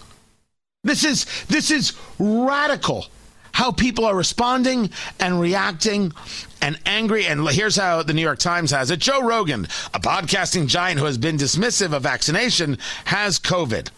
This 0.83 1.03
is 1.03 1.25
this 1.47 1.71
is 1.71 1.93
radical 2.17 3.05
how 3.53 3.71
people 3.71 4.05
are 4.05 4.15
responding 4.15 4.89
and 5.19 5.39
reacting 5.39 6.13
and 6.61 6.79
angry. 6.85 7.25
And 7.25 7.47
here's 7.49 7.75
how 7.75 8.01
the 8.03 8.13
New 8.13 8.21
York 8.21 8.39
Times 8.39 8.71
has 8.71 8.91
it 8.91 8.99
Joe 8.99 9.23
Rogan, 9.23 9.65
a 9.93 9.99
podcasting 9.99 10.67
giant 10.67 10.99
who 10.99 11.05
has 11.05 11.17
been 11.17 11.37
dismissive 11.37 11.93
of 11.93 12.03
vaccination, 12.03 12.77
has 13.05 13.39
COVID. 13.39 13.89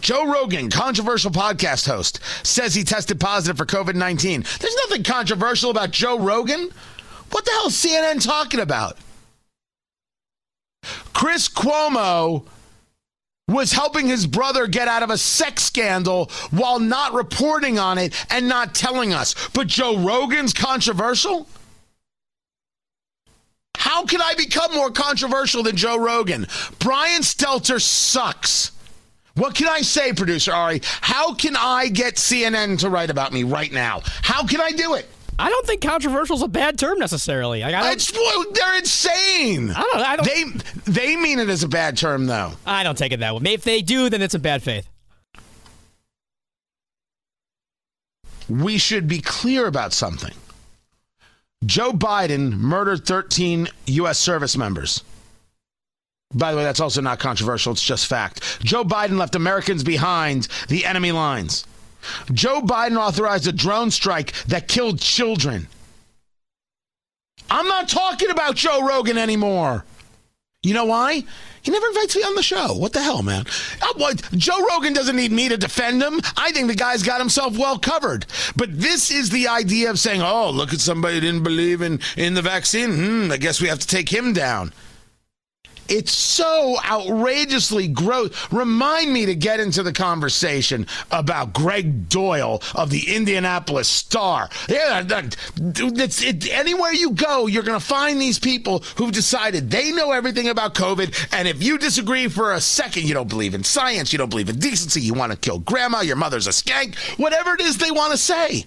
Joe 0.00 0.30
Rogan, 0.30 0.70
controversial 0.70 1.30
podcast 1.30 1.86
host, 1.86 2.20
says 2.42 2.74
he 2.74 2.84
tested 2.84 3.20
positive 3.20 3.56
for 3.56 3.66
COVID 3.66 3.94
19. 3.94 4.44
There's 4.60 4.76
nothing 4.88 5.02
controversial 5.02 5.70
about 5.70 5.90
Joe 5.90 6.18
Rogan. 6.18 6.70
What 7.30 7.44
the 7.44 7.50
hell 7.52 7.68
is 7.68 7.74
CNN 7.74 8.24
talking 8.24 8.60
about? 8.60 8.98
Chris 11.12 11.48
Cuomo 11.48 12.44
was 13.48 13.72
helping 13.72 14.06
his 14.06 14.26
brother 14.26 14.66
get 14.66 14.88
out 14.88 15.02
of 15.02 15.10
a 15.10 15.18
sex 15.18 15.64
scandal 15.64 16.30
while 16.50 16.78
not 16.78 17.12
reporting 17.12 17.78
on 17.78 17.98
it 17.98 18.14
and 18.30 18.48
not 18.48 18.74
telling 18.74 19.12
us. 19.12 19.34
But 19.50 19.66
Joe 19.66 19.98
Rogan's 19.98 20.52
controversial? 20.52 21.48
How 23.76 24.06
can 24.06 24.22
I 24.22 24.34
become 24.34 24.72
more 24.74 24.90
controversial 24.90 25.62
than 25.62 25.76
Joe 25.76 25.98
Rogan? 25.98 26.46
Brian 26.78 27.22
Stelter 27.22 27.80
sucks. 27.80 28.72
What 29.34 29.54
can 29.54 29.68
I 29.68 29.80
say, 29.80 30.12
producer 30.12 30.52
Ari? 30.52 30.80
How 31.00 31.34
can 31.34 31.56
I 31.56 31.88
get 31.88 32.14
CNN 32.16 32.78
to 32.80 32.90
write 32.90 33.10
about 33.10 33.32
me 33.32 33.42
right 33.42 33.72
now? 33.72 34.02
How 34.22 34.46
can 34.46 34.60
I 34.60 34.70
do 34.70 34.94
it? 34.94 35.08
I 35.36 35.48
don't 35.50 35.66
think 35.66 35.82
controversial 35.82 36.36
is 36.36 36.42
a 36.42 36.48
bad 36.48 36.78
term 36.78 37.00
necessarily. 37.00 37.64
I, 37.64 37.92
it's, 37.92 38.12
they're 38.12 38.78
insane. 38.78 39.70
I 39.70 39.80
don't. 39.92 39.96
I 39.96 40.16
don't. 40.16 40.24
They 40.86 40.92
they 40.92 41.16
mean 41.16 41.40
it 41.40 41.48
as 41.48 41.64
a 41.64 41.68
bad 41.68 41.96
term, 41.96 42.26
though. 42.26 42.52
I 42.64 42.84
don't 42.84 42.96
take 42.96 43.10
it 43.10 43.18
that 43.18 43.34
way. 43.34 43.54
If 43.54 43.64
they 43.64 43.82
do, 43.82 44.08
then 44.08 44.22
it's 44.22 44.34
a 44.34 44.38
bad 44.38 44.62
faith. 44.62 44.88
We 48.48 48.78
should 48.78 49.08
be 49.08 49.20
clear 49.20 49.66
about 49.66 49.92
something. 49.92 50.34
Joe 51.64 51.92
Biden 51.92 52.52
murdered 52.52 53.06
13 53.06 53.68
U.S. 53.86 54.18
service 54.18 54.56
members. 54.56 55.02
By 56.34 56.50
the 56.50 56.58
way, 56.58 56.64
that's 56.64 56.80
also 56.80 57.00
not 57.00 57.18
controversial. 57.18 57.72
It's 57.72 57.82
just 57.82 58.06
fact. 58.06 58.60
Joe 58.60 58.84
Biden 58.84 59.18
left 59.18 59.34
Americans 59.34 59.84
behind 59.84 60.48
the 60.68 60.84
enemy 60.84 61.12
lines. 61.12 61.66
Joe 62.32 62.60
Biden 62.60 62.96
authorized 62.96 63.46
a 63.46 63.52
drone 63.52 63.90
strike 63.90 64.32
that 64.44 64.68
killed 64.68 65.00
children. 65.00 65.68
I'm 67.50 67.68
not 67.68 67.88
talking 67.88 68.30
about 68.30 68.56
Joe 68.56 68.86
Rogan 68.86 69.18
anymore. 69.18 69.84
You 70.62 70.74
know 70.74 70.86
why? 70.86 71.24
He 71.62 71.70
never 71.70 71.86
invites 71.88 72.16
me 72.16 72.22
on 72.22 72.34
the 72.34 72.42
show. 72.42 72.74
What 72.74 72.92
the 72.92 73.02
hell, 73.02 73.22
man? 73.22 73.46
Uh, 73.80 74.14
Joe 74.32 74.66
Rogan 74.66 74.92
doesn't 74.92 75.16
need 75.16 75.32
me 75.32 75.48
to 75.48 75.56
defend 75.56 76.02
him. 76.02 76.20
I 76.36 76.52
think 76.52 76.68
the 76.68 76.74
guy's 76.74 77.02
got 77.02 77.20
himself 77.20 77.56
well 77.56 77.78
covered. 77.78 78.26
But 78.56 78.78
this 78.78 79.10
is 79.10 79.30
the 79.30 79.48
idea 79.48 79.90
of 79.90 79.98
saying, 79.98 80.20
oh, 80.22 80.50
look 80.50 80.74
at 80.74 80.80
somebody 80.80 81.14
who 81.16 81.20
didn't 81.22 81.42
believe 81.42 81.80
in, 81.80 82.00
in 82.16 82.34
the 82.34 82.42
vaccine. 82.42 82.94
Hmm, 82.94 83.32
I 83.32 83.36
guess 83.36 83.60
we 83.60 83.68
have 83.68 83.78
to 83.78 83.86
take 83.86 84.10
him 84.10 84.32
down. 84.32 84.72
It's 85.88 86.12
so 86.12 86.76
outrageously 86.84 87.88
gross. 87.88 88.30
Remind 88.52 89.12
me 89.12 89.26
to 89.26 89.34
get 89.34 89.60
into 89.60 89.82
the 89.82 89.92
conversation 89.92 90.86
about 91.10 91.52
Gregg 91.52 92.08
Doyel 92.08 92.62
of 92.74 92.90
the 92.90 93.14
Indianapolis 93.14 93.88
Star. 93.88 94.48
Yeah, 94.68 95.02
it, 95.06 96.50
anywhere 96.50 96.92
you 96.92 97.12
go, 97.12 97.46
you're 97.46 97.62
going 97.62 97.78
to 97.78 97.84
find 97.84 98.20
these 98.20 98.38
people 98.38 98.80
who've 98.96 99.12
decided 99.12 99.70
they 99.70 99.92
know 99.92 100.12
everything 100.12 100.48
about 100.48 100.74
COVID. 100.74 101.28
And 101.32 101.48
if 101.48 101.62
you 101.62 101.78
disagree 101.78 102.28
for 102.28 102.52
a 102.52 102.60
second, 102.60 103.04
you 103.04 103.14
don't 103.14 103.28
believe 103.28 103.54
in 103.54 103.64
science, 103.64 104.12
you 104.12 104.18
don't 104.18 104.30
believe 104.30 104.48
in 104.48 104.58
decency, 104.58 105.00
you 105.00 105.14
want 105.14 105.32
to 105.32 105.38
kill 105.38 105.58
grandma, 105.58 106.00
your 106.00 106.16
mother's 106.16 106.46
a 106.46 106.50
skank, 106.50 106.96
whatever 107.18 107.54
it 107.54 107.60
is 107.60 107.78
they 107.78 107.90
want 107.90 108.12
to 108.12 108.18
say. 108.18 108.64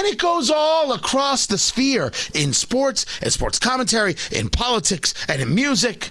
And 0.00 0.08
it 0.08 0.16
goes 0.16 0.50
all 0.50 0.94
across 0.94 1.46
the 1.46 1.58
sphere 1.58 2.10
in 2.32 2.54
sports, 2.54 3.04
in 3.20 3.28
sports 3.28 3.58
commentary, 3.58 4.16
in 4.32 4.48
politics, 4.48 5.12
and 5.28 5.42
in 5.42 5.54
music. 5.54 6.10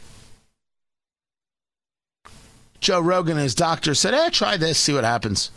Joe 2.82 3.00
Rogan 3.00 3.38
and 3.38 3.42
his 3.42 3.56
doctor 3.56 3.96
said, 3.96 4.14
eh, 4.14 4.30
try 4.30 4.58
this, 4.58 4.78
see 4.78 4.94
what 4.94 5.06
happens. 5.06 5.50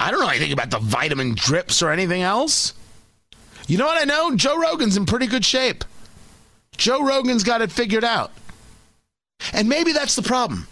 I 0.00 0.10
don't 0.10 0.18
know 0.18 0.28
anything 0.28 0.50
about 0.50 0.72
the 0.72 0.80
vitamin 0.80 1.36
drips 1.36 1.80
or 1.80 1.92
anything 1.92 2.22
else. 2.22 2.74
You 3.68 3.78
know 3.78 3.86
what 3.86 4.02
I 4.02 4.04
know? 4.04 4.34
Joe 4.34 4.60
Rogan's 4.60 4.96
in 4.96 5.06
pretty 5.06 5.28
good 5.28 5.44
shape. 5.44 5.84
Joe 6.76 7.06
Rogan's 7.06 7.44
got 7.44 7.62
it 7.62 7.70
figured 7.70 8.02
out. 8.02 8.32
And 9.52 9.68
maybe 9.68 9.92
that's 9.92 10.16
the 10.16 10.22
problem. 10.22 10.66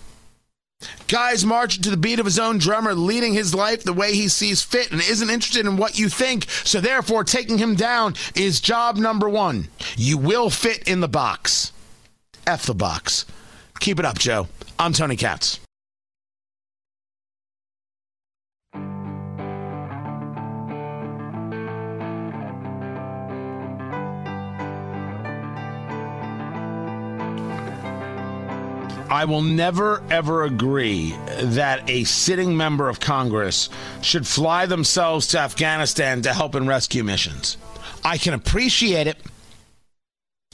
Guys 1.08 1.44
marching 1.44 1.82
to 1.82 1.90
the 1.90 1.96
beat 1.96 2.18
of 2.18 2.24
his 2.24 2.38
own 2.38 2.58
drummer, 2.58 2.94
leading 2.94 3.34
his 3.34 3.54
life 3.54 3.84
the 3.84 3.92
way 3.92 4.14
he 4.14 4.28
sees 4.28 4.62
fit 4.62 4.90
and 4.90 5.00
isn't 5.00 5.30
interested 5.30 5.66
in 5.66 5.76
what 5.76 5.98
you 5.98 6.08
think. 6.08 6.48
So, 6.64 6.80
therefore, 6.80 7.24
taking 7.24 7.58
him 7.58 7.74
down 7.74 8.14
is 8.34 8.60
job 8.60 8.96
number 8.96 9.28
one. 9.28 9.68
You 9.96 10.18
will 10.18 10.50
fit 10.50 10.88
in 10.88 11.00
the 11.00 11.08
box. 11.08 11.72
F 12.46 12.66
the 12.66 12.74
box. 12.74 13.24
Keep 13.80 13.98
it 13.98 14.04
up, 14.04 14.18
Joe. 14.18 14.48
I'm 14.78 14.92
Tony 14.92 15.16
Katz. 15.16 15.63
I 29.14 29.26
will 29.26 29.42
never, 29.42 30.02
ever 30.10 30.42
agree 30.42 31.14
that 31.40 31.88
a 31.88 32.02
sitting 32.02 32.56
member 32.56 32.88
of 32.88 32.98
Congress 32.98 33.68
should 34.02 34.26
fly 34.26 34.66
themselves 34.66 35.28
to 35.28 35.38
Afghanistan 35.38 36.22
to 36.22 36.32
help 36.32 36.56
in 36.56 36.66
rescue 36.66 37.04
missions. 37.04 37.56
I 38.04 38.18
can 38.18 38.34
appreciate 38.34 39.06
it, 39.06 39.18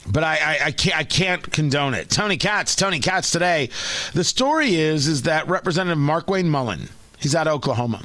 but 0.05 0.23
I, 0.23 0.35
I, 0.35 0.65
I, 0.65 0.71
can't, 0.73 0.95
I 0.95 1.03
can't 1.03 1.51
condone 1.51 1.95
it. 1.95 2.11
Tony 2.11 2.37
Katz, 2.37 2.75
Tony 2.75 2.99
Katz 2.99 3.31
today. 3.31 3.71
The 4.13 4.23
story 4.23 4.75
is, 4.75 5.07
is 5.07 5.23
that 5.23 5.47
Representative 5.47 5.97
Mark 5.97 6.27
Markwayne 6.27 6.45
Mullin, 6.45 6.89
he's 7.17 7.33
out 7.33 7.47
of 7.47 7.53
Oklahoma, 7.55 8.03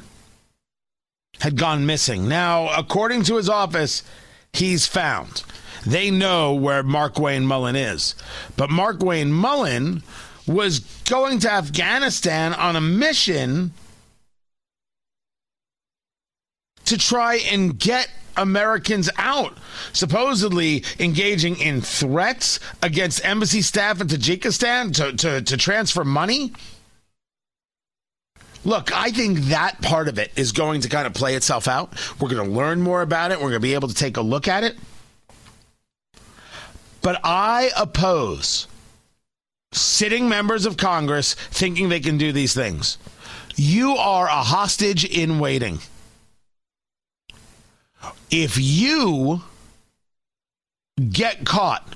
had 1.39 1.55
gone 1.55 1.85
missing. 1.85 2.27
Now, 2.27 2.75
according 2.75 3.21
to 3.25 3.35
his 3.35 3.47
office, 3.47 4.01
he's 4.53 4.87
found. 4.87 5.43
They 5.85 6.09
know 6.09 6.55
where 6.55 6.81
Mark 6.81 7.13
Markwayne 7.13 7.43
Mullin 7.43 7.75
is. 7.75 8.15
But 8.57 8.71
Mark 8.71 8.97
Markwayne 8.97 9.29
Mullin 9.29 10.01
was 10.47 10.79
going 11.09 11.39
to 11.39 11.51
Afghanistan 11.51 12.53
on 12.53 12.75
a 12.75 12.81
mission 12.81 13.73
to 16.85 16.97
try 16.97 17.35
and 17.51 17.77
get 17.77 18.09
Americans 18.37 19.09
out, 19.17 19.57
supposedly 19.91 20.83
engaging 20.99 21.59
in 21.59 21.81
threats 21.81 22.59
against 22.81 23.25
embassy 23.25 23.61
staff 23.61 23.99
in 23.99 24.07
Tajikistan 24.07 24.93
to, 24.95 25.13
to, 25.17 25.41
to 25.41 25.57
transfer 25.57 26.05
money. 26.05 26.53
Look, 28.63 28.91
I 28.93 29.11
think 29.11 29.39
that 29.45 29.81
part 29.81 30.07
of 30.07 30.17
it 30.17 30.31
is 30.35 30.51
going 30.51 30.81
to 30.81 30.89
kind 30.89 31.07
of 31.07 31.13
play 31.13 31.35
itself 31.35 31.67
out. 31.67 31.93
We're 32.19 32.29
going 32.29 32.47
to 32.47 32.55
learn 32.55 32.81
more 32.81 33.01
about 33.01 33.31
it. 33.31 33.37
We're 33.37 33.49
going 33.49 33.53
to 33.53 33.59
be 33.59 33.73
able 33.73 33.87
to 33.87 33.95
take 33.95 34.17
a 34.17 34.21
look 34.21 34.47
at 34.47 34.63
it. 34.63 34.77
But 37.01 37.21
I 37.23 37.71
oppose 37.77 38.67
sitting 39.71 40.29
members 40.29 40.65
of 40.65 40.77
Congress 40.77 41.33
thinking 41.33 41.89
they 41.89 41.99
can 41.99 42.17
do 42.17 42.31
these 42.31 42.53
things. 42.53 42.97
You 43.55 43.95
are 43.95 44.27
a 44.27 44.43
hostage 44.43 45.05
in 45.05 45.39
waiting. 45.39 45.79
If 48.29 48.57
you 48.57 49.41
get 51.09 51.45
caught, 51.45 51.95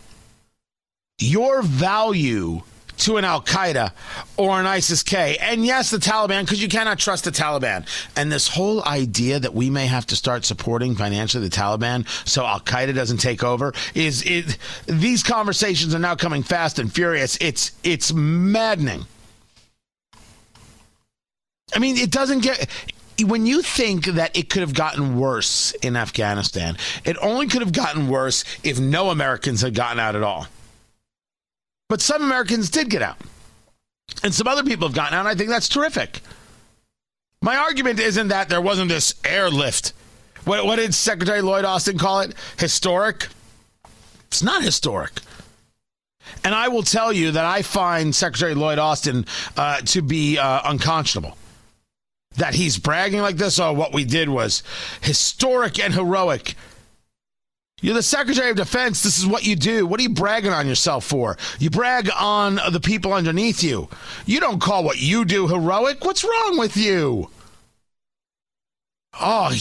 your 1.19 1.61
value 1.61 2.63
to 3.01 3.17
an 3.17 3.25
Al 3.25 3.41
Qaeda 3.41 3.91
or 4.37 4.59
an 4.59 4.65
ISIS 4.65 5.03
K. 5.03 5.37
And 5.39 5.65
yes, 5.65 5.89
the 5.89 5.97
Taliban, 5.97 6.41
because 6.41 6.61
you 6.61 6.69
cannot 6.69 6.99
trust 6.99 7.23
the 7.23 7.31
Taliban. 7.31 7.87
And 8.15 8.31
this 8.31 8.47
whole 8.47 8.83
idea 8.85 9.39
that 9.39 9.53
we 9.53 9.69
may 9.69 9.87
have 9.87 10.05
to 10.07 10.15
start 10.15 10.45
supporting 10.45 10.95
financially 10.95 11.47
the 11.47 11.55
Taliban 11.55 12.07
so 12.27 12.45
Al 12.45 12.59
Qaeda 12.59 12.93
doesn't 12.93 13.17
take 13.17 13.43
over 13.43 13.73
is 13.95 14.23
it. 14.23 14.57
These 14.85 15.23
conversations 15.23 15.93
are 15.95 15.99
now 15.99 16.15
coming 16.15 16.43
fast 16.43 16.79
and 16.79 16.93
furious. 16.93 17.37
It's 17.41 17.71
it's 17.83 18.13
maddening. 18.13 19.05
I 21.73 21.79
mean, 21.79 21.97
it 21.97 22.11
doesn't 22.11 22.39
get 22.39 22.69
when 23.23 23.45
you 23.45 23.61
think 23.61 24.05
that 24.05 24.35
it 24.37 24.49
could 24.49 24.61
have 24.61 24.73
gotten 24.73 25.17
worse 25.17 25.73
in 25.81 25.95
Afghanistan, 25.95 26.77
it 27.05 27.17
only 27.21 27.47
could 27.47 27.61
have 27.61 27.73
gotten 27.73 28.07
worse 28.07 28.43
if 28.63 28.79
no 28.79 29.09
Americans 29.09 29.61
had 29.61 29.75
gotten 29.75 29.99
out 29.99 30.15
at 30.15 30.23
all. 30.23 30.47
But 31.91 31.99
some 31.99 32.23
Americans 32.23 32.69
did 32.69 32.89
get 32.89 33.01
out. 33.01 33.17
And 34.23 34.33
some 34.33 34.47
other 34.47 34.63
people 34.63 34.87
have 34.87 34.95
gotten 34.95 35.13
out. 35.13 35.25
I 35.25 35.35
think 35.35 35.49
that's 35.49 35.67
terrific. 35.67 36.21
My 37.41 37.57
argument 37.57 37.99
isn't 37.99 38.29
that 38.29 38.47
there 38.47 38.61
wasn't 38.61 38.87
this 38.87 39.13
airlift. 39.25 39.91
What, 40.45 40.63
what 40.65 40.77
did 40.77 40.93
Secretary 40.93 41.41
Lloyd 41.41 41.65
Austin 41.65 41.97
call 41.97 42.21
it? 42.21 42.33
Historic? 42.57 43.27
It's 44.27 44.41
not 44.41 44.63
historic. 44.63 45.19
And 46.45 46.55
I 46.55 46.69
will 46.69 46.83
tell 46.83 47.11
you 47.11 47.31
that 47.31 47.43
I 47.43 47.61
find 47.61 48.15
Secretary 48.15 48.55
Lloyd 48.55 48.79
Austin 48.79 49.25
uh, 49.57 49.81
to 49.81 50.01
be 50.01 50.37
uh, 50.37 50.61
unconscionable 50.63 51.37
that 52.37 52.55
he's 52.55 52.77
bragging 52.77 53.19
like 53.19 53.35
this. 53.35 53.59
Oh, 53.59 53.73
what 53.73 53.93
we 53.93 54.05
did 54.05 54.29
was 54.29 54.63
historic 55.01 55.77
and 55.77 55.93
heroic. 55.93 56.55
You're 57.81 57.95
the 57.95 58.03
Secretary 58.03 58.51
of 58.51 58.57
Defense. 58.57 59.01
This 59.01 59.17
is 59.17 59.25
what 59.25 59.45
you 59.45 59.55
do. 59.55 59.87
What 59.87 59.99
are 59.99 60.03
you 60.03 60.09
bragging 60.09 60.53
on 60.53 60.67
yourself 60.67 61.03
for? 61.03 61.37
You 61.59 61.71
brag 61.71 62.09
on 62.15 62.59
the 62.71 62.79
people 62.79 63.11
underneath 63.11 63.63
you. 63.63 63.89
You 64.25 64.39
don't 64.39 64.61
call 64.61 64.83
what 64.83 64.99
you 64.99 65.25
do 65.25 65.47
heroic. 65.47 66.05
What's 66.05 66.23
wrong 66.23 66.57
with 66.57 66.77
you? 66.77 67.29
Oh, 69.19 69.51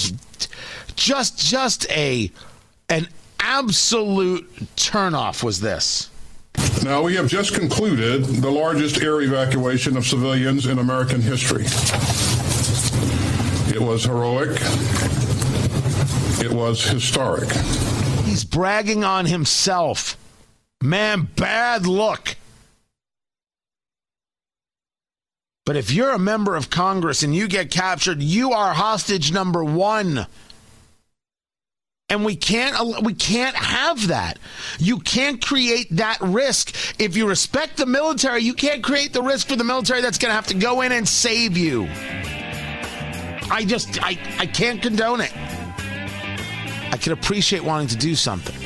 just 0.95 1.39
just 1.39 1.91
a 1.91 2.31
an 2.89 3.09
absolute 3.41 4.49
turnoff 4.77 5.43
was 5.43 5.61
this. 5.61 6.11
Now, 6.85 7.03
we 7.03 7.15
have 7.17 7.29
just 7.29 7.55
concluded 7.55 8.25
the 8.25 8.51
largest 8.51 9.03
air 9.03 9.23
evacuation 9.23 9.97
of 9.97 10.07
civilians 10.07 10.67
in 10.67 10.79
American 10.79 11.21
history. 11.21 11.65
It 13.75 13.81
was 13.81 14.05
heroic. 14.05 14.59
It 16.43 16.53
was 16.53 16.83
historic. 16.85 17.49
He's 18.41 18.49
bragging 18.49 19.05
on 19.05 19.27
himself. 19.27 20.17
Man, 20.81 21.29
bad 21.37 21.85
look. 21.85 22.37
But 25.67 25.77
if 25.77 25.91
you're 25.91 26.13
a 26.13 26.19
member 26.19 26.57
of 26.57 26.71
Congress 26.71 27.23
and 27.23 27.35
you 27.35 27.49
get 27.49 27.71
captured, 27.71 28.23
you 28.23 28.53
are 28.53 28.73
hostage 28.73 29.31
number 29.31 29.63
1 29.63 30.27
and 32.09 32.25
we 32.25 32.35
can't 32.35 33.03
we 33.03 33.13
can't 33.13 33.55
have 33.55 34.09
that. 34.09 34.39
You 34.79 35.01
can't 35.01 35.45
create 35.45 35.89
that 35.97 36.19
risk. 36.23 36.75
If 36.99 37.19
you 37.19 37.29
respect 37.29 37.77
the 37.77 37.85
military, 37.85 38.43
you 38.43 38.55
can't 38.55 38.83
create 38.83 39.13
the 39.13 39.23
risk 39.23 39.49
for 39.49 39.57
the 39.57 39.65
military 39.65 40.01
that's 40.01 40.17
going 40.17 40.31
to 40.31 40.35
have 40.35 40.47
to 40.47 40.55
go 40.55 40.81
in 40.81 40.93
and 40.93 41.07
save 41.07 41.59
you. 41.59 41.89
I 43.53 43.67
just 43.67 44.03
I 44.03 44.19
I 44.39 44.47
can't 44.47 44.81
condone 44.81 45.21
it. 45.21 45.60
I 46.91 46.97
can 46.97 47.13
appreciate 47.13 47.63
wanting 47.65 47.89
to 47.89 47.97
do 47.97 48.15
something. 48.15 48.57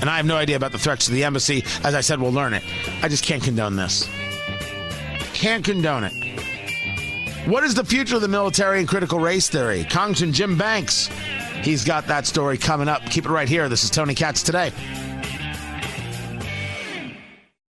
And 0.00 0.10
I 0.10 0.16
have 0.16 0.26
no 0.26 0.36
idea 0.36 0.56
about 0.56 0.72
the 0.72 0.78
threats 0.78 1.06
to 1.06 1.12
the 1.12 1.24
embassy. 1.24 1.64
As 1.82 1.94
I 1.94 2.00
said, 2.00 2.20
we'll 2.20 2.32
learn 2.32 2.52
it. 2.54 2.62
I 3.02 3.08
just 3.08 3.24
can't 3.24 3.42
condone 3.42 3.76
this. 3.76 4.08
Can't 5.32 5.64
condone 5.64 6.04
it. 6.04 6.12
What 7.46 7.64
is 7.64 7.74
the 7.74 7.84
future 7.84 8.16
of 8.16 8.22
the 8.22 8.28
military 8.28 8.80
and 8.80 8.88
critical 8.88 9.20
race 9.20 9.48
theory? 9.48 9.84
Congressman 9.84 10.32
Jim 10.32 10.58
Banks 10.58 11.08
He's 11.66 11.84
got 11.84 12.06
that 12.06 12.26
story 12.26 12.58
coming 12.58 12.86
up. 12.86 13.04
Keep 13.06 13.26
it 13.26 13.30
right 13.30 13.48
here. 13.48 13.68
This 13.68 13.82
is 13.82 13.90
Tony 13.90 14.14
Katz 14.14 14.44
today. 14.44 14.70